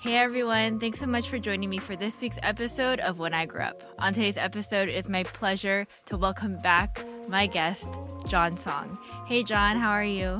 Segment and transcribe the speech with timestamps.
[0.00, 3.46] Hey everyone, thanks so much for joining me for this week's episode of When I
[3.46, 3.82] Grow Up.
[3.98, 7.98] On today's episode, it's my pleasure to welcome back my guest,
[8.28, 8.96] John Song.
[9.26, 10.38] Hey John, how are you?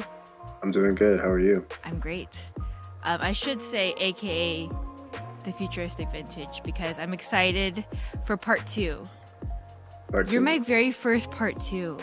[0.63, 1.19] I'm doing good.
[1.19, 1.67] How are you?
[1.83, 2.41] I'm great.
[3.03, 4.71] Um, I should say, AKA
[5.43, 7.85] the futuristic vintage, because I'm excited
[8.25, 9.09] for part two.
[10.13, 10.35] Part two.
[10.35, 11.99] You're my very first part two.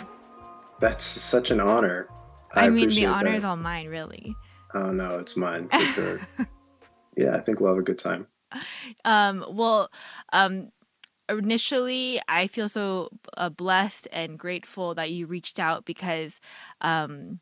[0.82, 2.10] That's such an honor.
[2.54, 3.38] I, mean, the honor that.
[3.38, 4.36] is all mine, really.
[4.74, 6.20] Oh no, it's mine for sure.
[7.16, 8.28] yeah, I think we'll have a good time.
[9.04, 9.90] Um, well,
[10.34, 10.70] um,
[11.30, 16.40] initially, I feel so uh, blessed and grateful that you reached out because
[16.82, 17.40] um,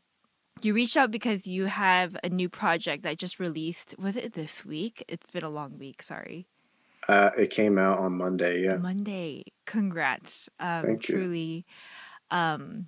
[0.61, 3.95] you reached out because you have a new project that just released.
[3.99, 5.03] Was it this week?
[5.07, 6.01] It's been a long week.
[6.03, 6.47] Sorry.
[7.07, 8.63] Uh, it came out on Monday.
[8.63, 8.77] Yeah.
[8.77, 9.43] Monday.
[9.65, 10.49] Congrats.
[10.59, 11.15] Um, Thank you.
[11.15, 11.65] truly.
[12.31, 12.87] Um,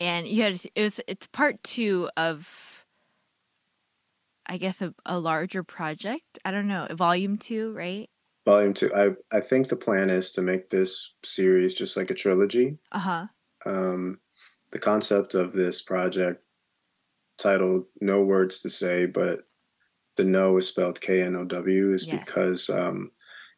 [0.00, 2.77] and you had it was it's part two of
[4.48, 6.38] I guess a, a larger project.
[6.44, 8.08] I don't know, volume two, right?
[8.44, 8.90] Volume two.
[8.94, 12.78] I I think the plan is to make this series just like a trilogy.
[12.92, 13.26] Uh huh.
[13.66, 14.20] Um,
[14.70, 16.42] the concept of this project,
[17.36, 19.40] titled "No Words to Say," but
[20.16, 22.18] the "No" is spelled K N O W, is Yes.
[22.18, 23.10] because um,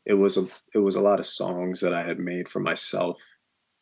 [0.04, 3.22] it was a it was a lot of songs that I had made for myself,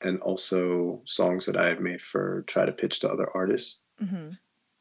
[0.03, 4.31] and also songs that I had made for try to pitch to other artists hmm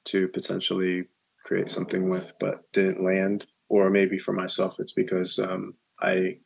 [0.06, 1.06] to potentially
[1.48, 3.46] create something with, but didn't land.
[3.70, 6.40] Or maybe for myself, it's because um, I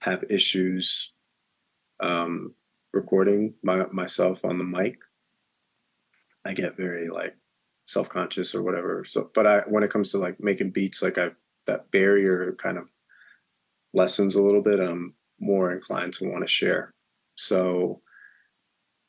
[0.00, 1.12] have issues
[2.00, 2.54] um,
[2.92, 4.98] recording my, myself on the mic.
[6.44, 7.36] I get very like
[7.86, 9.04] self conscious or whatever.
[9.04, 11.30] So, but I when it comes to like making beats, like I
[11.66, 12.92] that barrier kind of
[13.92, 14.80] lessens a little bit.
[14.80, 16.94] I'm more inclined to want to share.
[17.36, 18.02] So,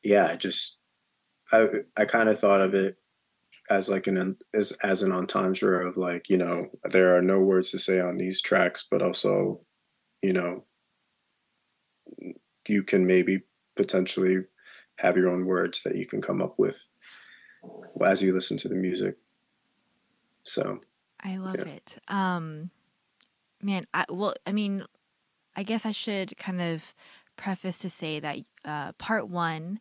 [0.04, 0.82] yeah, I just
[1.52, 2.99] I I kind of thought of it
[3.70, 7.72] as like an as as an entendre of like you know there are no words
[7.72, 9.62] to say on these tracks, but also
[10.22, 10.66] you know
[12.68, 13.42] you can maybe
[13.76, 14.38] potentially
[14.98, 16.86] have your own words that you can come up with
[18.06, 19.18] as you listen to the music.
[20.44, 20.82] So
[21.22, 21.66] I love Yeah.
[21.66, 21.98] it.
[22.08, 22.72] Um,
[23.62, 24.84] man, I well, I mean,
[25.56, 26.94] I guess I should kind of
[27.36, 29.80] preface to say that uh, part one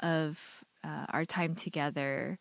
[0.00, 2.38] of uh, our time together,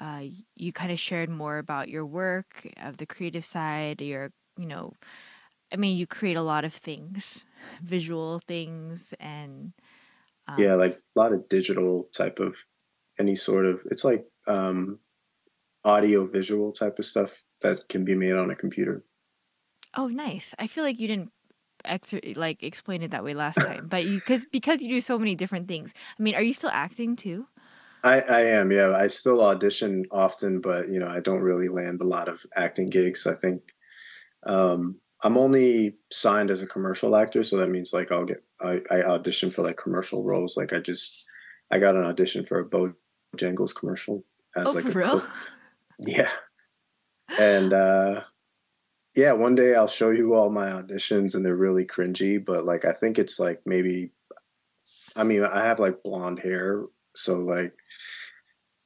[0.00, 0.24] uh,
[0.56, 4.92] you kind of shared more about your work, of the creative side, your, you know,
[5.72, 7.44] I mean, you create a lot of things,
[7.82, 9.74] visual things, and
[10.48, 12.56] um, yeah, like a lot of digital type of
[13.18, 15.00] any sort of it's like um
[15.84, 19.04] audio visual type of stuff that can be made on a computer.
[19.96, 20.54] Oh, nice.
[20.58, 21.32] I feel like you didn't
[21.84, 25.18] exer- like explain it that way last time, but you because because you do so
[25.18, 25.94] many different things.
[26.18, 27.48] I mean, are you still acting too?
[28.04, 28.94] I, I am, yeah.
[28.96, 32.90] I still audition often, but you know, I don't really land a lot of acting
[32.90, 33.26] gigs.
[33.26, 33.62] I think
[34.46, 38.80] um, I'm only signed as a commercial actor, so that means like I'll get I,
[38.90, 40.56] I audition for like commercial roles.
[40.56, 41.24] Like I just
[41.70, 42.94] I got an audition for a
[43.36, 44.24] Bojangles commercial
[44.56, 45.22] as Oh, like for a real?
[46.06, 46.30] Yeah,
[47.40, 48.20] and uh,
[49.16, 52.42] yeah, one day I'll show you all my auditions, and they're really cringy.
[52.44, 54.12] But like I think it's like maybe,
[55.16, 56.84] I mean, I have like blonde hair,
[57.18, 57.74] so like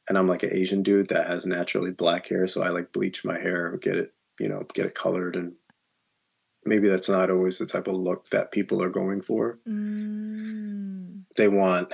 [0.09, 3.25] and I'm like an Asian dude that has naturally black hair, so I like bleach
[3.25, 5.53] my hair, get it, you know, get it colored, and
[6.65, 9.59] maybe that's not always the type of look that people are going for.
[9.67, 11.93] Mm, They want,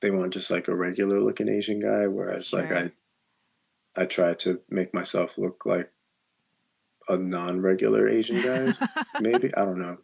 [0.00, 2.72] they want just like a regular looking Asian guy, whereas like
[3.96, 5.92] I, I try to make myself look like
[7.08, 8.72] a non-regular Asian guy.
[9.20, 9.98] maybe I don't know.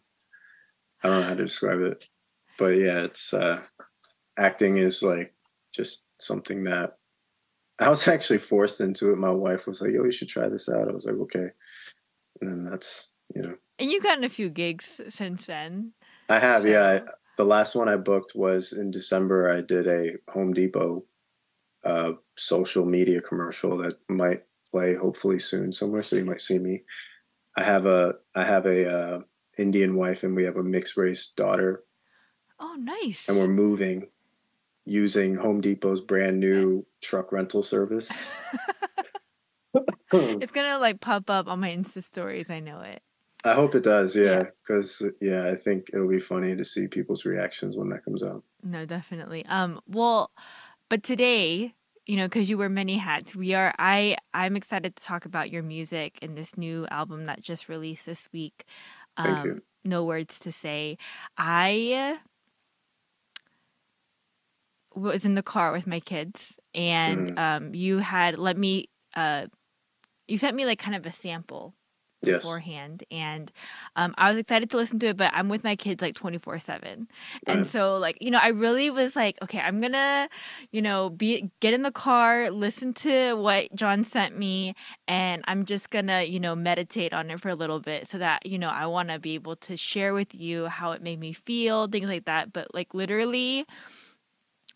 [1.03, 2.07] I don't know how to describe it,
[2.57, 3.61] but yeah, it's uh,
[4.37, 5.33] acting is like
[5.73, 6.97] just something that
[7.79, 9.17] I was actually forced into it.
[9.17, 11.49] My wife was like, "Yo, you should try this out." I was like, "Okay,"
[12.41, 15.93] and then that's you know, and you've gotten a few gigs since then.
[16.29, 17.01] I have yeah.
[17.05, 19.51] I, the last one I booked was in December.
[19.51, 21.03] I did a Home Depot
[21.83, 26.81] uh, social media commercial that might play hopefully soon somewhere, so you might see me.
[27.55, 29.19] I have a I have a uh,
[29.57, 31.83] Indian wife and we have a mixed race daughter,
[32.59, 33.29] Oh, nice.
[33.29, 34.07] and we're moving
[34.87, 38.31] using Home Depot's brand new truck rental service.
[40.13, 42.49] it's gonna like pop up on my Insta stories.
[42.49, 43.01] I know it.
[43.43, 44.23] I hope it does, Yeah.
[44.23, 48.23] yeah, because yeah, I think it'll be funny to see people's reactions when that comes
[48.23, 48.43] out.
[48.63, 49.45] No, definitely.
[49.45, 50.31] Um, well,
[50.89, 51.73] but today,
[52.07, 53.73] you know, because you wear many hats, we are.
[53.77, 58.05] I I'm excited to talk about your music and this new album that just released
[58.05, 58.65] this week.
[59.17, 59.61] Um, Thank you.
[59.83, 60.97] Know words to say.
[61.37, 62.19] I
[64.97, 67.39] was in the car with my kids, and Mhm.
[67.39, 69.47] um, you had let me uh,
[70.27, 71.75] you sent me like kind of a sample
[72.23, 72.41] Yes.
[72.41, 73.51] beforehand and
[73.95, 76.59] um, i was excited to listen to it but i'm with my kids like 24
[76.59, 77.07] 7
[77.45, 77.65] and Right.
[77.65, 80.27] so like you know i really was like okay i'm gonna
[80.71, 84.73] you know be get in the car listen to what john sent me
[85.07, 88.45] and i'm just gonna you know meditate on it for a little bit so that
[88.45, 91.31] you know i want to be able to share with you how it made me
[91.33, 93.63] feel things like that but like literally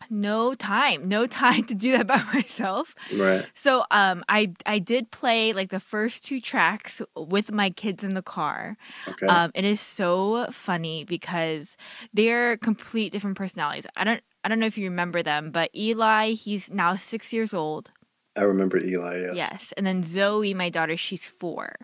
[0.09, 3.45] no time no time to do that by myself Right.
[3.53, 8.13] so um I I did play like the first two tracks with my kids in
[8.13, 8.77] the car.
[9.07, 9.27] Okay.
[9.27, 11.77] Um it is so funny because
[12.13, 13.85] they're complete different personalities.
[13.95, 17.53] I don't I don't know if you remember them, but Eli, he's now 6 years
[17.53, 17.91] old.
[18.35, 19.19] I remember Eli.
[19.19, 19.35] Yes.
[19.35, 19.73] Yes.
[19.77, 21.75] And then Zoe, my daughter, she's 4.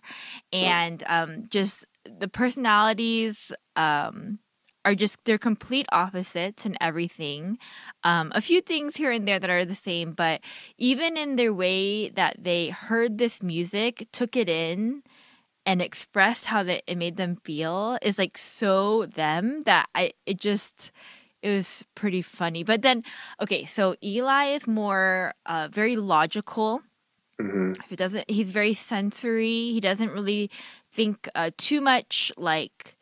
[0.54, 1.86] And um just
[2.20, 4.40] the personalities um
[4.88, 7.58] are just they're complete opposites and everything.
[8.06, 10.40] Um, a few things here and there that are the same, but
[10.78, 15.04] even in their way that they heard this music, took it in,
[15.66, 20.40] and expressed how that it made them feel is like so them that I it
[20.40, 20.92] just
[21.42, 22.64] it was pretty funny.
[22.64, 23.04] But then
[23.42, 26.82] okay, so Eli is more uh, very logical
[27.40, 30.50] hmm if it doesn't he's very sensory he doesn't really
[30.92, 32.97] think uh, too much like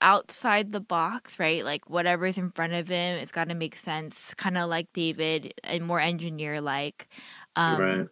[0.00, 4.34] outside the box right like whatever's in front of him it's got to make sense
[4.34, 7.08] kind of like david and more engineer like
[7.56, 8.08] um right.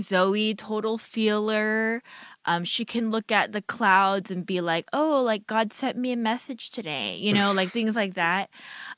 [0.00, 2.02] Zoe, total feeler.
[2.44, 6.12] Um, she can look at the clouds and be like, "Oh, like God sent me
[6.12, 8.50] a message today," you know, like things like that.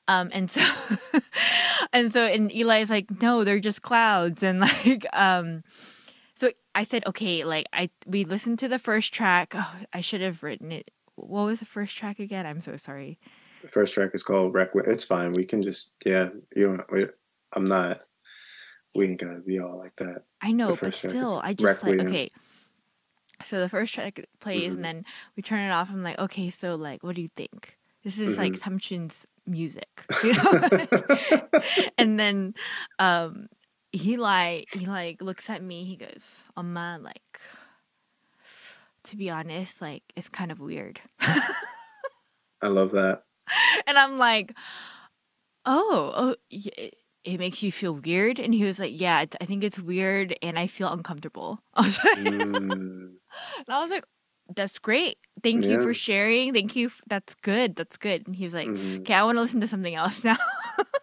[0.06, 0.61] Um, and so,
[1.93, 5.62] and so, and Eli's like, "No, they're just clouds," and like, um,
[6.34, 9.54] so I said, "Okay," like I we listened to the first track.
[9.56, 10.90] Oh, I should have written it.
[11.26, 12.46] What was the first track again?
[12.46, 13.18] I'm so sorry.
[13.62, 14.84] The first track is called Requiem.
[14.88, 15.32] It's fine.
[15.32, 16.28] We can just yeah.
[16.54, 16.92] You don't.
[16.92, 17.06] We,
[17.54, 18.02] I'm not.
[18.94, 20.22] We ain't gotta be all like that.
[20.40, 22.30] I know, but first track is still, I just like okay.
[23.44, 24.76] So the first track plays, Mhm.
[24.76, 25.04] and then
[25.36, 25.90] we turn it off.
[25.90, 27.76] I'm like, okay, so like, what do you think?
[28.04, 28.74] This is like Mm-hmm.
[28.74, 31.60] Samchun's music, you know?
[31.98, 32.54] and then
[32.98, 33.48] um,
[33.92, 35.84] he like he like looks at me.
[35.84, 37.40] He goes, "Oma, like,
[39.10, 41.00] to be honest, like, it's kind of weird."
[42.62, 43.25] I love that.
[43.87, 44.52] and I'm like,
[45.66, 46.94] "Oh, oh." It,
[47.25, 50.34] it makes you feel weird, and he was like, "Yeah, it's, I think it's weird,
[50.43, 52.60] and I feel uncomfortable." I was like, Mm,
[53.58, 54.05] And I was like,
[54.56, 55.19] that's great.
[55.43, 56.54] Thank you for sharing.
[56.54, 56.87] Thank you.
[56.87, 57.76] f- That's good.
[57.76, 58.26] That's good.
[58.26, 59.00] And he was like, mhm.
[59.00, 60.38] okay, I want to listen to something else now.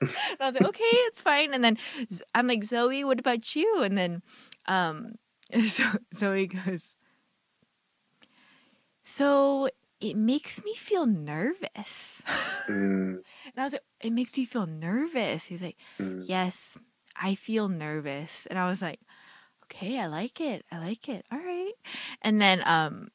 [0.01, 0.09] and
[0.41, 1.53] I was like, okay, it's fine.
[1.53, 1.77] And then
[2.33, 3.83] I'm like, Zoe, what about you?
[3.83, 4.23] And then
[4.67, 5.13] um,
[5.69, 5.83] so
[6.17, 6.94] Zoe goes,
[9.05, 9.69] so
[10.01, 12.23] it makes me feel nervous.
[12.67, 15.45] Mm, And I was like, it makes you feel nervous.
[15.45, 16.25] He's like, mm.
[16.27, 16.77] yes,
[17.15, 18.45] I feel nervous.
[18.49, 18.99] And I was like,
[19.65, 20.65] okay, I like it.
[20.71, 21.23] I like it.
[21.31, 21.73] All right.
[22.21, 23.09] And then um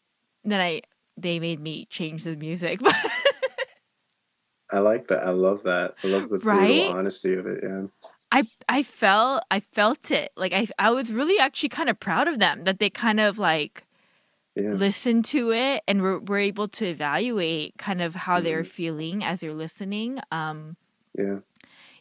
[0.44, 0.82] then I
[1.18, 2.80] they made me change the music.
[4.72, 5.26] I like that.
[5.26, 5.94] I love that.
[6.04, 6.84] I love the Right?
[6.86, 7.60] brutal honesty of it.
[7.62, 7.86] Yeah.
[8.30, 10.30] I I felt I felt it.
[10.36, 13.38] Like I I was really actually kind of proud of them that they kind of
[13.38, 13.84] like
[14.56, 14.78] Yeah.
[14.78, 18.70] listened to it and we're able to evaluate kind of how they're Mhm.
[18.70, 20.20] feeling as they're listening.
[20.30, 20.76] Um
[21.18, 21.40] Yeah.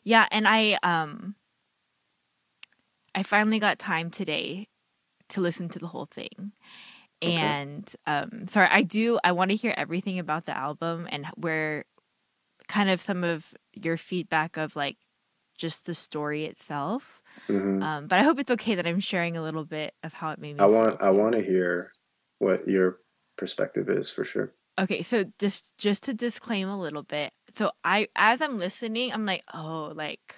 [0.04, 1.36] Yeah, and I um
[3.16, 4.68] I finally got time today
[5.30, 6.54] to listen to the whole thing.
[7.26, 7.60] Okay.
[7.62, 11.86] And um sorry, I do I want to hear everything about the album and where
[12.68, 14.98] kind of some of your feedback of like
[15.58, 17.22] just the story itself.
[17.50, 20.32] hmm Um but I hope it's okay that I'm sharing a little bit of how
[20.32, 21.02] it made me I feel, want.
[21.02, 21.92] I want to hear
[22.40, 23.00] what your
[23.38, 24.54] perspective is for sure.
[24.80, 27.32] Okay, so just just to disclaim a little bit.
[27.52, 30.36] So I as I'm listening, I'm like, "Oh, like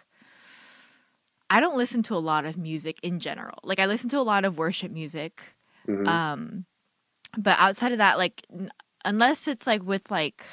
[1.49, 3.59] I don't listen to a lot of music in general.
[3.63, 5.55] Like I listen to a lot of worship music.
[5.85, 6.65] hmm Um
[7.37, 8.69] but outside of that like n-
[9.05, 10.45] unless it's like with like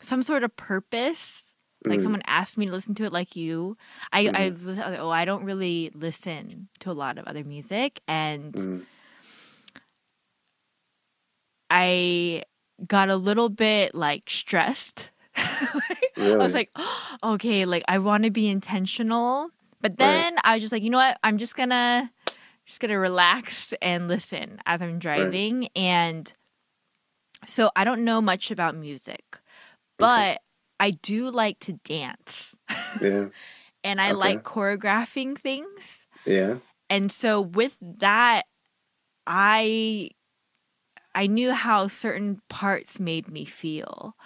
[0.00, 1.54] some sort of purpose,
[1.86, 2.02] like Mm.
[2.02, 3.76] someone asked me to listen to it like you,
[4.12, 4.52] I I Mhm.
[4.52, 8.86] was like, oh, I don't really listen to a lot of other music and Mm.
[11.76, 12.44] I
[12.86, 15.10] got a little bit like stressed.
[15.36, 16.70] I was like,
[17.24, 19.50] okay, like I want to be intentional,
[19.80, 21.18] but then I was just like, you know what?
[21.24, 22.12] I'm just gonna
[22.64, 25.68] just gonna relax and listen as I'm driving.
[25.74, 26.32] And
[27.44, 29.40] so I don't know much about music,
[29.98, 30.40] but
[30.78, 32.54] I do like to dance,
[33.02, 33.28] yeah.
[33.84, 34.14] and I Okay.
[34.14, 36.06] like choreographing things.
[36.24, 36.58] Yeah.
[36.88, 38.44] And so with that,
[39.26, 40.10] I
[41.14, 44.16] I knew how certain parts made me feel.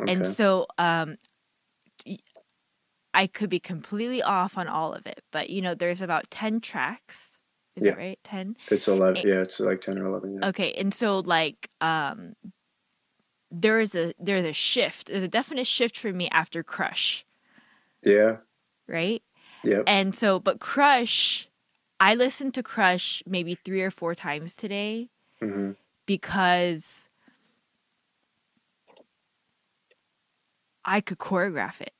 [0.00, 0.12] Okay.
[0.12, 1.16] And so um
[3.14, 6.60] I could be completely off on all of it, but you know, there's about 10
[6.60, 7.40] tracks.
[7.76, 7.90] Is Yeah.
[7.92, 8.18] that right?
[8.24, 8.56] 10?
[8.70, 9.16] It's eleven.
[9.18, 10.38] It- yeah, it's like ten or eleven.
[10.42, 10.48] Yeah.
[10.48, 12.34] Okay, and so like um
[13.50, 15.08] there is a there's a shift.
[15.08, 17.24] There's a definite shift for me after Crush,
[18.02, 18.38] Yeah.
[18.88, 19.22] right?
[19.64, 19.86] Yep.
[19.86, 21.48] And so but Crush
[22.00, 25.72] I listened to Crush maybe 3 or 4 times today hmm
[26.06, 27.08] because
[30.84, 31.94] I could choreograph it.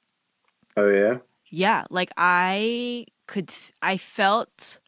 [0.77, 1.19] Oh yeah.
[1.51, 3.51] Yeah, like I could
[3.83, 4.79] I felt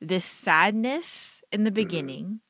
[0.00, 2.40] this sadness in the beginning.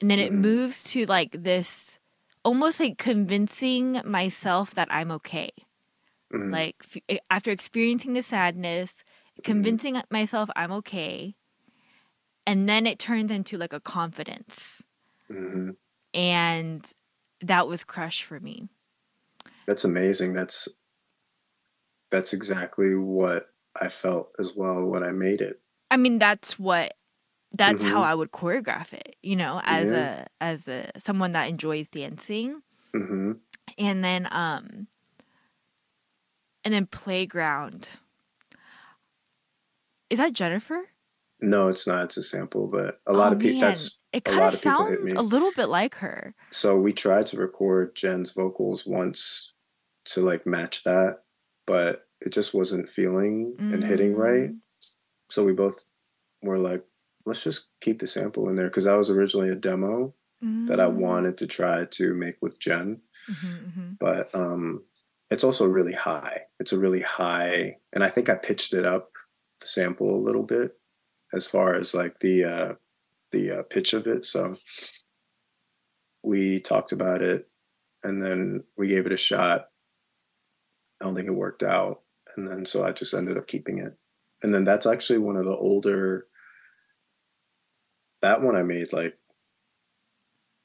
[0.00, 0.40] And then it Mhm.
[0.40, 1.98] moves to like this
[2.44, 5.50] almost like convincing myself that I'm okay.
[6.32, 6.50] Mhm.
[6.50, 9.04] Like f- eh, after experiencing the sadness,
[9.44, 11.36] convincing myself I'm okay.
[12.46, 14.82] And then it turns into like a confidence.
[15.32, 15.70] Hmm
[16.14, 16.90] And
[17.40, 18.68] that was crush for me.
[19.66, 20.32] That's amazing.
[20.34, 20.68] That's
[22.10, 23.46] that's exactly what
[23.80, 25.60] I felt as well when I made it.
[25.90, 26.94] I mean, that's what
[27.54, 28.06] that's how Mhm.
[28.06, 30.24] I would choreograph it, you know, as Yeah.
[30.40, 32.62] a as a someone that enjoys dancing.
[32.92, 33.32] hmm
[33.78, 34.88] And then um
[36.64, 37.88] and then playground.
[40.10, 40.88] Is that Jennifer?
[41.42, 42.04] No, it's not.
[42.04, 43.60] It's a sample, but a lot Oh, of people.
[43.60, 46.34] That's It a kind lot of of people hit sounds a little bit like her.
[46.50, 49.52] so we tried to record Jen's vocals once
[50.06, 51.20] to like match that,
[51.66, 54.50] but it just wasn't feeling and hitting right.
[54.50, 54.58] Mm.
[55.30, 55.84] So we both
[56.42, 56.84] were like,
[57.26, 60.86] let's just keep the sample in there because that was originally a demo that I
[60.86, 60.94] Mm.
[60.96, 63.00] wanted to try to make with Jen.
[63.30, 63.98] Mhm, mhm.
[64.00, 64.82] but um
[65.30, 69.12] it's also really high it's a really high and i think i pitched it up
[69.60, 70.76] the sample a little bit
[71.32, 72.74] as far as like the uh
[73.30, 74.56] the uh, pitch of it so
[76.22, 77.48] we talked about it
[78.04, 79.68] and then we gave it a shot.
[81.00, 82.00] I don't think it worked out
[82.36, 83.96] and then so i just ended up keeping it.
[84.42, 86.26] And then that's actually one of the older
[88.22, 89.18] that one i made like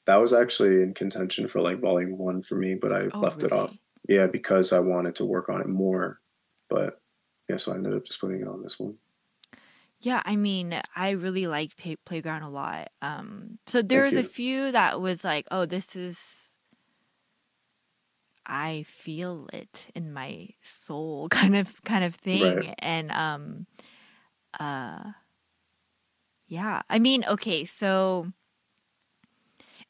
[0.06, 3.42] that was actually in contention for like volume one for me but i Oh, left
[3.42, 3.76] it off.
[4.08, 6.20] yeah because i wanted to work on it more
[6.70, 7.00] but
[7.48, 8.94] yeah so i ended up just putting it on this one
[10.00, 12.88] Yeah, I mean, I really liked Pay- Playground a lot.
[13.02, 16.56] Um, so there was a few that was like, oh, this is,
[18.46, 22.74] I feel it in my soul, kind of, kind of thing, Right.
[22.78, 23.66] and um,
[24.60, 25.12] uh,
[26.46, 26.82] yeah.
[26.88, 28.32] I mean, okay, so.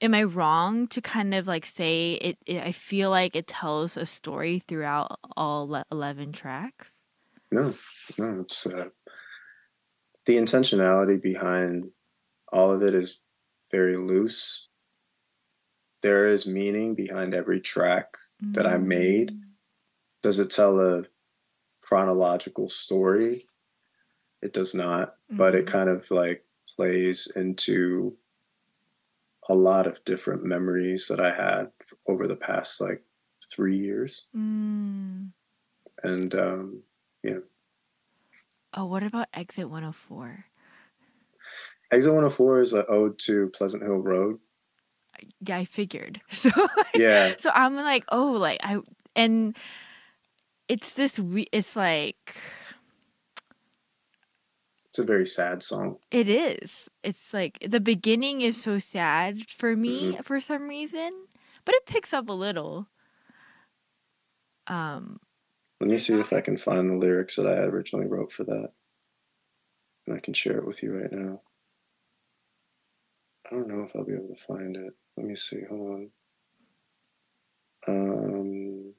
[0.01, 2.63] Am I wrong to kind of like say it, it?
[2.63, 6.95] I feel like it tells a story throughout all le- eleven tracks.
[7.51, 7.75] no
[8.19, 8.89] no it's uh,
[10.29, 11.91] the intentionality behind
[12.53, 13.21] all of it is
[13.71, 14.69] very loose
[16.03, 19.31] there is meaning behind every track that I made.
[19.33, 19.41] Mm.
[20.23, 21.05] does it tell a
[21.81, 23.47] chronological story
[24.43, 25.73] it does not but it Mhm.
[25.77, 26.45] kind of like
[26.77, 28.17] plays into
[29.49, 31.73] a lot of different memories that I had
[32.07, 33.03] over the past like
[33.51, 34.27] three years.
[34.37, 35.33] Mm.
[36.03, 36.83] And um,
[38.79, 40.47] Oh, what about Exit 104?
[41.91, 44.39] Exit 104 is an ode to Pleasant Hill Road.
[45.41, 46.21] Yeah, I figured.
[46.31, 46.51] So
[46.95, 47.35] Yeah.
[47.39, 48.79] so I'm like, oh, like I
[49.17, 49.57] and
[50.69, 52.37] it's this we it's like
[54.91, 55.99] It's a very sad song.
[56.11, 56.89] it is.
[57.03, 60.23] It's like the beginning is so sad for me Mm-hmm.
[60.23, 61.27] for some reason,
[61.65, 62.89] but it picks up a little.
[64.67, 65.21] Um
[65.81, 68.73] Let me see if I can find the lyrics that I originally wrote for that.
[70.07, 71.43] And I can share it with you right now.
[73.47, 74.93] I don't know if I'll be able to find it.
[75.17, 75.63] Let me see.
[75.69, 76.11] Hold on.
[77.87, 78.93] Um,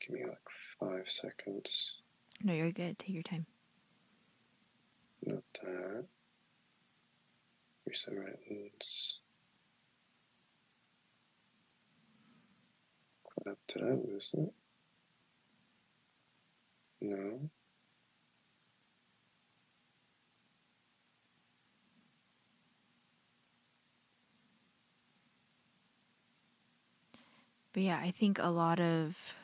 [0.00, 0.38] give me like
[0.80, 2.02] five seconds.
[2.42, 2.98] no, you're good.
[2.98, 3.46] Take your time.
[5.24, 6.04] Not that.
[7.86, 9.21] Recent writings.
[13.42, 14.52] Crap, did I lose it?
[17.00, 17.50] No.
[27.72, 29.34] But yeah, I think a lot of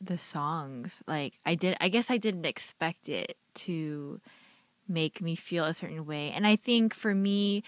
[0.00, 3.36] the songs, like I did, I guess I didn't expect it
[3.66, 4.20] to
[4.88, 6.30] make me feel a certain way.
[6.30, 7.62] And I think for me,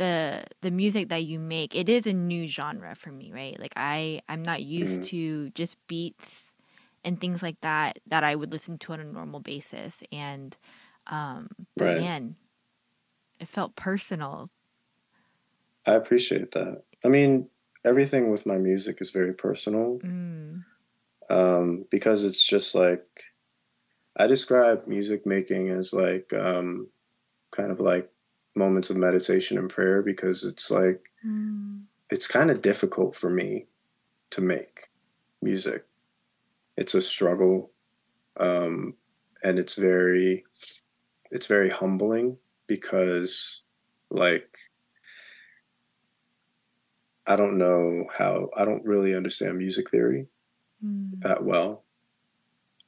[0.00, 3.60] the the music that you make, it is a new genre for me, right?
[3.60, 5.06] Like I I'm not used Mhm.
[5.12, 6.56] to just beats
[7.04, 10.02] and things like that that I would listen to on a normal basis.
[10.12, 10.56] And
[11.08, 11.96] um Right.
[11.96, 12.36] man,
[13.40, 14.50] it felt personal.
[15.86, 16.84] I appreciate that.
[17.04, 17.48] I mean,
[17.84, 20.02] everything with my music is very personal.
[20.04, 20.64] Mm.
[21.28, 23.04] um, because it's just like
[24.16, 26.88] I describe music making as like um,
[27.52, 28.10] kind of like
[28.54, 31.82] moments of meditation and prayer because it's like mm.
[32.10, 33.66] it's kind of difficult for me
[34.30, 34.88] to make
[35.42, 35.86] music.
[36.76, 37.70] It's a struggle,
[38.36, 38.94] um,
[39.42, 40.44] and it's very
[41.30, 43.62] it's very humbling because
[44.10, 44.56] like
[47.26, 50.26] I don't know how I don't really understand music theory
[50.84, 51.20] mm.
[51.20, 51.84] that well.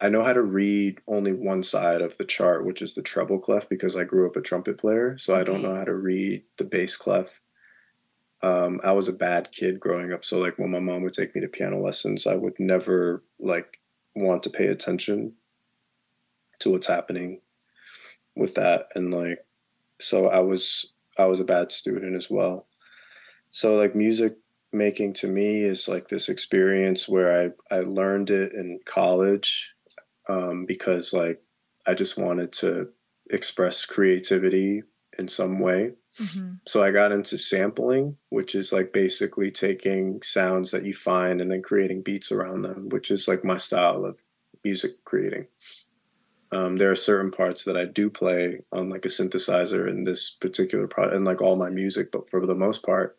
[0.03, 3.39] I know how to read only one side of the chart, which is the treble
[3.39, 5.17] clef, because I grew up a trumpet player.
[5.17, 7.41] So I don't know how to read the bass clef.
[8.43, 10.25] Um, I was a bad kid growing up.
[10.25, 13.79] So like when my mom would take me to piano lessons, I would never like
[14.17, 15.35] want to pay attention
[16.59, 17.41] to what's happening
[18.35, 18.89] with that.
[18.97, 19.47] And like,
[20.01, 22.67] so I was, I was a bad student as well.
[23.53, 24.37] So like music
[24.73, 29.77] making to me is like this experience where I, I learned it in college
[30.29, 31.43] um, because like
[31.87, 32.89] I just wanted to
[33.31, 34.83] express creativity
[35.19, 35.93] in some way.
[36.21, 36.55] Mm-hmm.
[36.67, 41.51] So I got into sampling, which is like basically taking sounds that you find and
[41.51, 44.23] then creating beats around them, which is like my style of
[44.65, 45.47] music creating.
[46.51, 50.31] Um, there are certain parts that I do play on like a synthesizer in this
[50.31, 53.17] particular part and like all my music, but for the most part,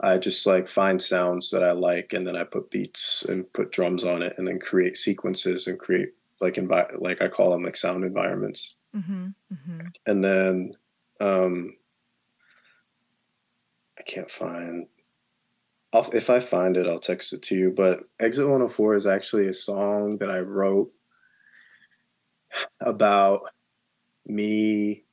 [0.00, 3.72] I just like find sounds that I like and then I put beats and put
[3.72, 7.64] drums on it and then create sequences and create like envi- like I call them
[7.64, 8.76] like sound environments.
[8.94, 9.86] Mm-hmm, mm-hmm.
[10.06, 10.72] And then
[11.20, 11.76] um,
[13.98, 14.86] I can't find.
[15.92, 17.70] I'll, if I find it, I'll text it to you.
[17.70, 20.92] But Exit 104 is actually a song that I wrote
[22.80, 23.42] about
[24.26, 25.04] me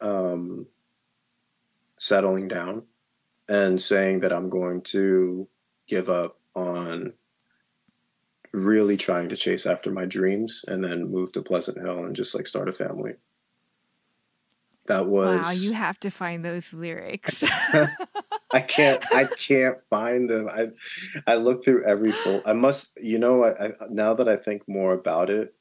[0.00, 0.66] um,
[1.98, 2.84] settling down
[3.48, 5.48] and saying that I'm going to
[5.86, 7.12] give up on
[8.56, 12.34] really trying to chase after my dreams and then move to Pleasant Hill and just
[12.34, 13.14] like start a family.
[14.86, 17.44] That was Wow, you have to find those lyrics.
[18.52, 20.48] I can't I can't find them.
[20.48, 20.68] I
[21.26, 24.62] I look through every full I must you know I, I now that I think
[24.68, 25.54] more about it,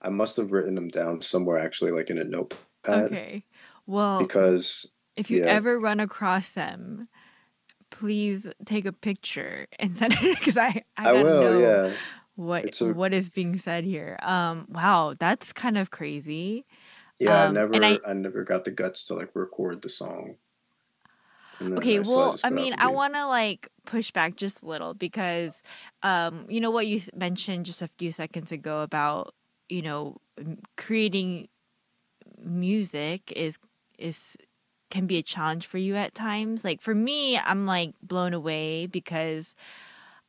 [0.00, 2.58] I must have written them down somewhere actually like in a notepad.
[2.86, 3.44] Okay.
[3.86, 5.50] Well, because if you yeah.
[5.50, 7.08] ever run across them,
[7.90, 11.24] please take a picture and send it because I I, I will.
[11.24, 11.58] Know.
[11.58, 11.92] Yeah
[12.34, 14.18] what a, what is being said here.
[14.22, 16.64] Um, wow, that's kind of crazy.
[17.18, 20.36] Yeah, um, I never I, I, never got the guts to like record the song.
[21.60, 25.62] Okay, well, I mean, I want to like push back just a little because
[26.02, 29.34] um, you know what you mentioned just a few seconds ago about,
[29.68, 30.16] you know,
[30.76, 31.48] creating
[32.40, 33.58] music is
[33.98, 34.36] is
[34.90, 36.64] can be a challenge for you at times.
[36.64, 39.54] Like for me, I'm like blown away because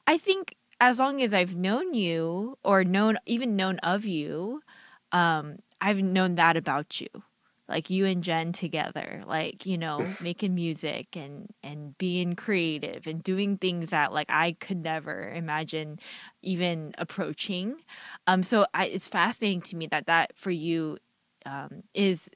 [0.05, 4.61] I think as long as I've known you or known even known of you,
[5.11, 7.07] um, I've known that about you.
[7.67, 13.23] Like you and Jen together, like, you know, making music and and being creative and
[13.23, 15.99] doing things that like I could never imagine
[16.41, 17.77] even approaching.
[18.27, 20.97] Um so I it's fascinating to me that that for you
[21.45, 22.29] um is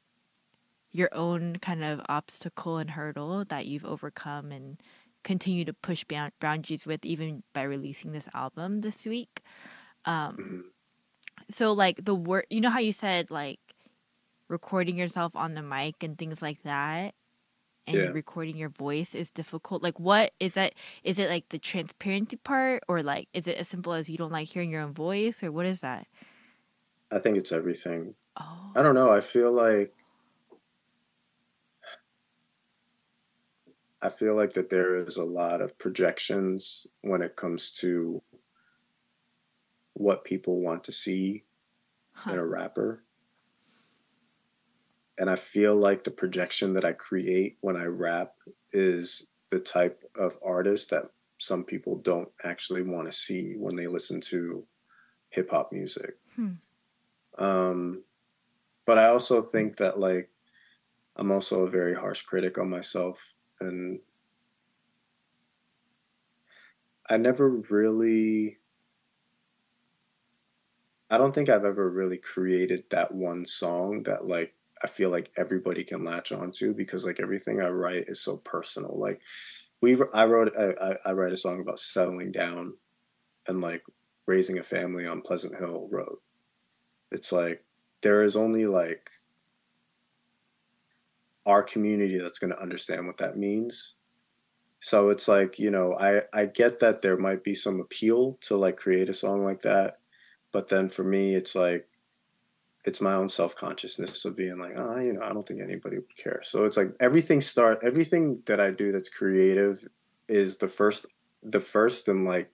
[0.92, 4.82] your own kind of obstacle and hurdle that you've overcome and
[5.28, 6.06] continue to push
[6.40, 9.42] boundaries with even by releasing this album this week.
[10.06, 10.60] Um, mm-hmm.
[11.50, 13.60] so like the word, you know how you said like
[14.48, 17.14] recording yourself on the mic and things like that
[17.86, 18.06] and yeah.
[18.06, 19.84] recording your voice is difficult.
[19.84, 23.68] Like what is that is it like the transparency part or like is it as
[23.68, 26.08] simple as you don't like hearing your own voice or what is that?
[27.12, 28.16] I think it's everything.
[28.40, 28.72] Oh.
[28.78, 29.12] I don't know.
[29.12, 29.94] I feel like
[34.02, 38.22] I feel like that there is a lot of projections when it comes to
[39.94, 41.44] what people want to see
[42.14, 42.34] huh.
[42.34, 43.04] in a rapper.
[45.18, 48.34] And I feel like the projection that I create when I rap
[48.72, 53.88] is the type of artist that some people don't actually want to see when they
[53.88, 54.64] listen to
[55.30, 56.18] hip hop music.
[56.36, 56.54] Hmm.
[57.40, 58.04] Um,
[58.86, 60.30] but I also think that like
[61.16, 64.00] I'm also a very harsh critic on myself and
[67.10, 68.58] I never really
[71.10, 75.32] I don't think I've ever really created that one song that like I feel like
[75.38, 78.98] everybody can latch onto because like everything I write is so personal.
[79.00, 79.22] Like
[79.82, 82.74] we I wrote I, I write a song about settling down
[83.48, 83.84] and like
[84.26, 86.18] raising a family on Pleasant Hill Road.
[87.12, 87.64] It's like
[88.02, 89.10] there is only like
[91.48, 93.96] our community that's going to understand what that means.
[94.80, 98.56] So it's like you know i i get that there might be some appeal to
[98.56, 99.96] like create a song like that
[100.52, 101.88] but then for me it's like
[102.86, 106.16] it's my own self-consciousness of being like oh you know i don't think anybody would
[106.16, 106.42] care.
[106.44, 109.88] So it's like everything start everything that i do that's creative
[110.30, 111.08] is the first
[111.42, 112.52] the first and like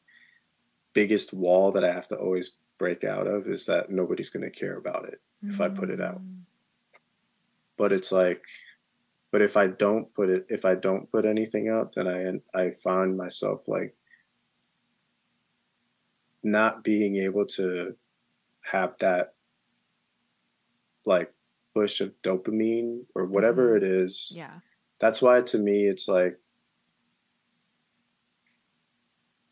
[0.93, 4.49] biggest wall that i have to always break out of is that nobody's going to
[4.49, 6.21] care about it if i put it out.
[6.21, 6.43] Mm.
[7.75, 8.45] but it's like
[9.33, 12.69] but if i don't put it if i don't put anything out then i i
[12.69, 13.95] find myself like
[16.43, 17.95] not being able to
[18.71, 19.33] have that
[21.05, 21.33] like
[21.73, 23.77] push of dopamine or whatever Mhm.
[23.77, 24.59] it is Yeah.
[24.99, 26.39] that's why to me it's like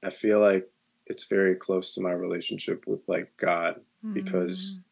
[0.04, 0.70] i feel like
[1.08, 3.82] it's very close to my relationship with like god
[4.14, 4.84] because Mm.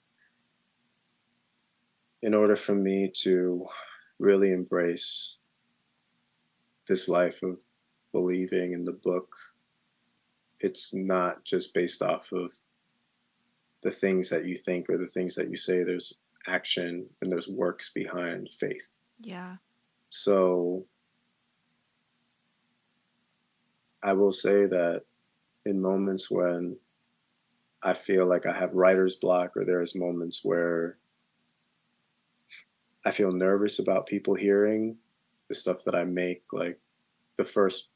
[2.28, 3.66] in order for me to
[4.20, 5.38] really embrace
[6.88, 7.60] this life of
[8.12, 9.36] believing in the book,
[10.60, 12.52] it's not just based off of
[13.82, 15.84] the things that you think or the things that you say.
[15.84, 16.14] There's
[16.48, 18.90] action and there's works behind faith.
[19.22, 19.58] Yeah.
[20.10, 20.86] So
[24.02, 25.04] I will say that
[25.66, 26.78] in moments when
[27.82, 30.98] I feel like I have writer's block, or there's moments where
[33.10, 34.98] I feel nervous about people hearing
[35.48, 36.80] the stuff that I make, like
[37.38, 37.90] the first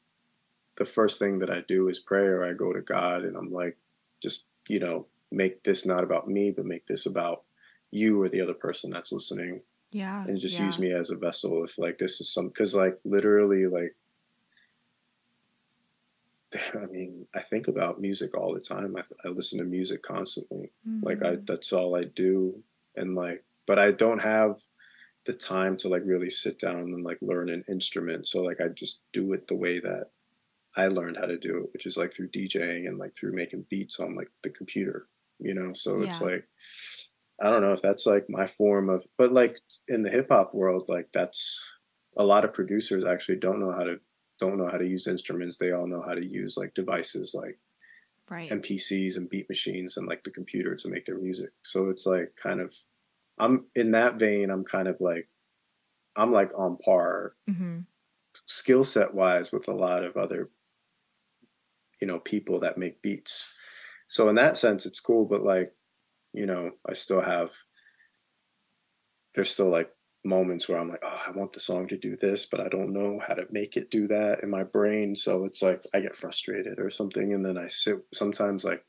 [0.74, 3.52] the first thing that I do is pray or I go to God and I'm
[3.52, 3.76] like,
[4.20, 7.44] just, you know, make this not about me, but make this about
[7.92, 9.60] you or the other person that's listening
[9.92, 10.24] Yeah.
[10.24, 10.66] and just yeah.
[10.66, 13.94] use me as a vessel if like this is some because like literally like
[16.74, 20.70] i mean i think about music all the time i, I listen to music constantly
[21.02, 21.46] like i Mhm.
[21.46, 22.62] that's all i do
[22.96, 24.60] and like but i don't have
[25.24, 28.68] the time to like really sit down and like learn an instrument so like i
[28.68, 30.10] just do it the way that
[30.76, 33.64] i learned how to do it which is like through djing and like through making
[33.70, 35.06] beats on like the computer
[35.38, 36.46] you know so it's like
[37.42, 39.58] i don't know if that's like my form of but like
[39.88, 41.72] in the hip hop world like that's
[42.16, 43.96] a lot of producers actually don't know how to
[44.38, 47.58] don't know how to use instruments they all know how to use like devices like
[48.30, 48.50] Right.
[48.50, 51.50] MPCs and beat machines and like the computer to make their music.
[51.62, 52.74] So it's like kind of
[53.38, 55.28] I'm in that vein, I'm kind of like
[56.16, 57.80] I'm like on par hmm
[58.46, 60.50] skill set wise with a lot of other
[62.00, 63.52] you know people that make beats.
[64.08, 65.72] So in that sense it's cool, but like,
[66.32, 67.52] you know, I still have
[69.34, 69.90] there's still like
[70.24, 72.92] moments where I'm like, oh, I want the song to do this, but I don't
[72.92, 75.16] know how to make it do that in my brain.
[75.16, 78.84] So it's like I get frustrated or something, and then I sit sometimes like,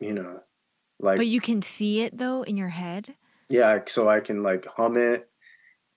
[0.00, 0.40] you know,
[1.04, 3.14] like but you can see it though in your head.
[3.48, 5.30] yeah, so I can like hum it.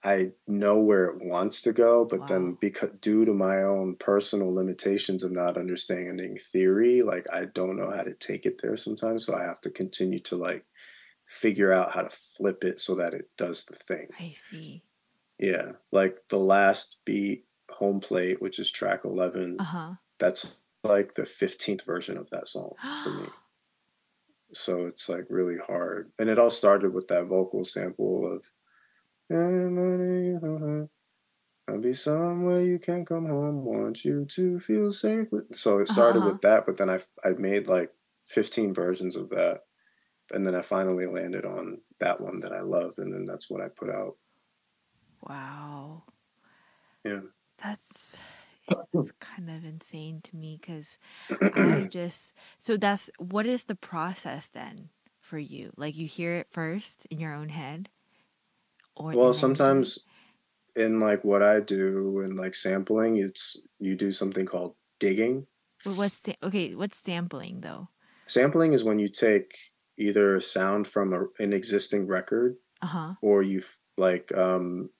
[0.04, 4.54] I know where it wants to go, but then because due to my own personal
[4.54, 9.26] limitations of not understanding theory, like I don't know how to take it there sometimes.
[9.26, 10.66] So I have to continue to like
[11.26, 14.08] figure out how to flip it so that it does the thing.
[14.20, 14.84] I see.
[15.40, 15.72] Yeah.
[15.92, 19.94] Like the last beat, home plate, which is track 11, Uh huh.
[20.20, 23.28] that's like the 15th version of that song for me.
[24.54, 26.12] So it's like really hard.
[26.20, 28.46] And it all started with that vocal sample of
[31.70, 35.28] I'll be somewhere you can come home, want you to feel safe.
[35.32, 35.54] With...
[35.54, 36.30] So it started Uh-huh.
[36.30, 37.94] with that, but then I I made like
[38.26, 39.64] 15 versions of that.
[40.32, 43.62] And then I finally landed on that one that I love, and then that's what
[43.62, 44.18] I put out.
[45.22, 46.04] Wow.
[47.04, 47.22] Yeah.
[47.58, 48.16] That's
[48.94, 50.98] it's kind of insane to me because
[51.54, 55.72] I just so that's what is the process then for you?
[55.78, 57.90] Like you hear it first in your own head,
[58.96, 60.06] or Well, sometimes
[60.76, 65.48] in like what I do and like sampling, it's you do something called digging.
[65.84, 66.76] Well, what's okay?
[66.76, 67.90] What's sampling though?
[68.28, 69.58] Sampling is when you take
[69.98, 73.16] either a sound from a, an existing record Uh huh.
[73.22, 73.64] or you
[73.98, 74.92] like um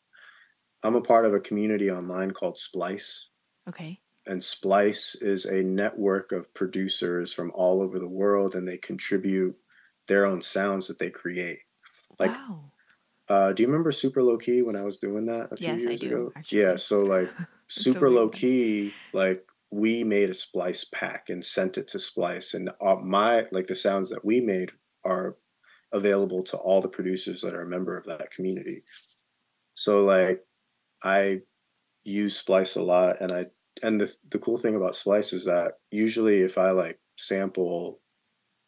[0.84, 3.30] I'm a part of a community online called Splice
[3.68, 4.02] Okay.
[4.26, 9.58] and Splice is a network of producers from all over the world and they contribute
[10.08, 11.60] their own sounds that they create.
[12.20, 12.72] Like wow.
[13.30, 15.86] uh do you remember Super Low Key when I was doing that a few Yes,
[15.86, 16.34] I years do, ago?
[16.36, 16.62] actually.
[16.62, 17.36] Yeah, so like
[17.76, 18.10] It's so Super.
[18.10, 22.96] Low Key like we made a Splice pack and sent it to Splice and uh,
[22.96, 24.72] my like the sounds that we made
[25.04, 25.38] are
[25.92, 28.84] available to all the producers that are a member of that community.
[29.74, 30.46] So like
[31.04, 31.44] I
[32.06, 33.48] use Splice a lot and I
[33.84, 38.02] and the the cool thing about Splice is that usually if I like sample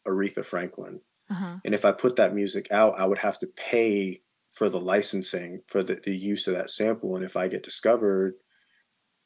[0.06, 1.60] Aretha Franklin Uh huh.
[1.64, 5.62] and if I put that music out, I would have to pay for the licensing
[5.68, 7.16] for the, the use of that sample.
[7.16, 8.34] And if I get discovered,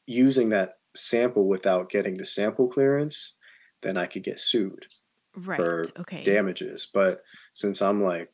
[0.07, 3.37] using that sample without getting the sample clearance,
[3.81, 4.87] then I could get sued
[5.35, 5.77] Right.
[5.85, 6.25] for Okay.
[6.25, 6.89] damages.
[6.93, 8.31] But since I'm like,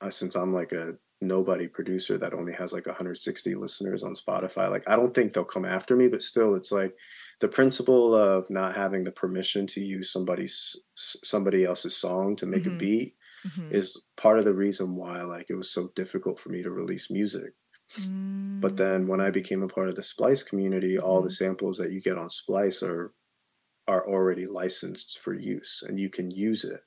[0.00, 4.70] uh, since I'm like a nobody producer that only has like 160 listeners on Spotify,
[4.70, 6.08] like I don't think they'll come after me.
[6.08, 6.94] But still, it's like
[7.40, 12.66] the principle of not having the permission to use somebody's somebody else's song to make
[12.66, 12.68] Mhm.
[12.68, 13.70] a beat Mhm.
[13.70, 17.10] is part of the reason why like it was so difficult for me to release
[17.10, 17.54] music.
[18.60, 19.32] But then when I Mm.
[19.32, 21.30] became a part of the Splice community, all the Mhm.
[21.30, 23.14] samples that you get on Splice are
[23.88, 26.82] are already licensed for use and you can use it.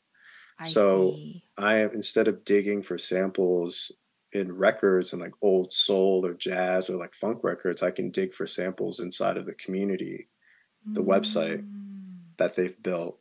[0.58, 1.44] I So see.
[1.58, 3.92] I am instead of digging for samples
[4.34, 8.34] in records and like old soul or jazz or like funk records, I can dig
[8.34, 10.30] for samples inside of the community,
[10.86, 12.38] the website Mm.
[12.38, 13.20] that they've built.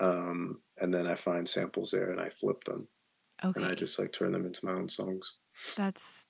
[0.00, 2.88] Um, and then I find samples there and I flip them
[3.44, 3.60] Okay.
[3.62, 5.34] and I just like turn them into my own songs.
[5.76, 6.26] That's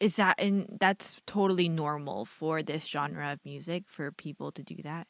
[0.00, 4.76] is that and that's totally normal for this genre of music for people to do
[4.82, 5.06] that.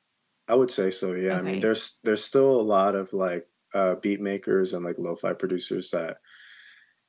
[0.49, 1.13] I would say so.
[1.13, 1.39] Yeah.
[1.39, 5.33] I mean, there's there's still a lot of like uh, beat makers and like lo-fi
[5.35, 6.19] producers that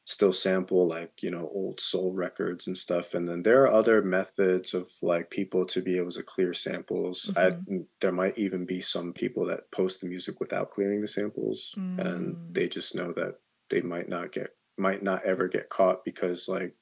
[0.06, 3.14] still sample like you know old soul records and stuff.
[3.14, 7.32] And then there are other methods of like people to be able to clear samples.
[7.38, 7.88] I Mhm.
[8.02, 12.00] there might even be some people that post the music without clearing the samples, Mm.
[12.00, 13.40] and they just know that
[13.70, 16.76] they might not get might not ever get caught because like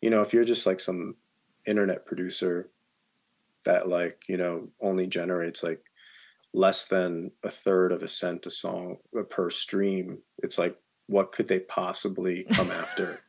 [0.00, 1.16] you know if you're just like some
[1.66, 2.70] internet producer
[3.64, 5.82] that like you know only generates like
[6.54, 10.78] less than a third of a cent a song uh, per stream it's like
[11.08, 13.20] what could they possibly come after?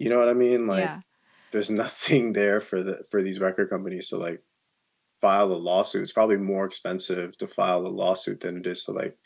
[0.00, 0.68] You know what i mean?
[0.68, 1.00] Like yeah.
[1.50, 4.44] there's nothing there for the for these record companies to like
[5.20, 6.04] file a lawsuit.
[6.04, 9.18] It's probably more expensive to file a lawsuit than it is to like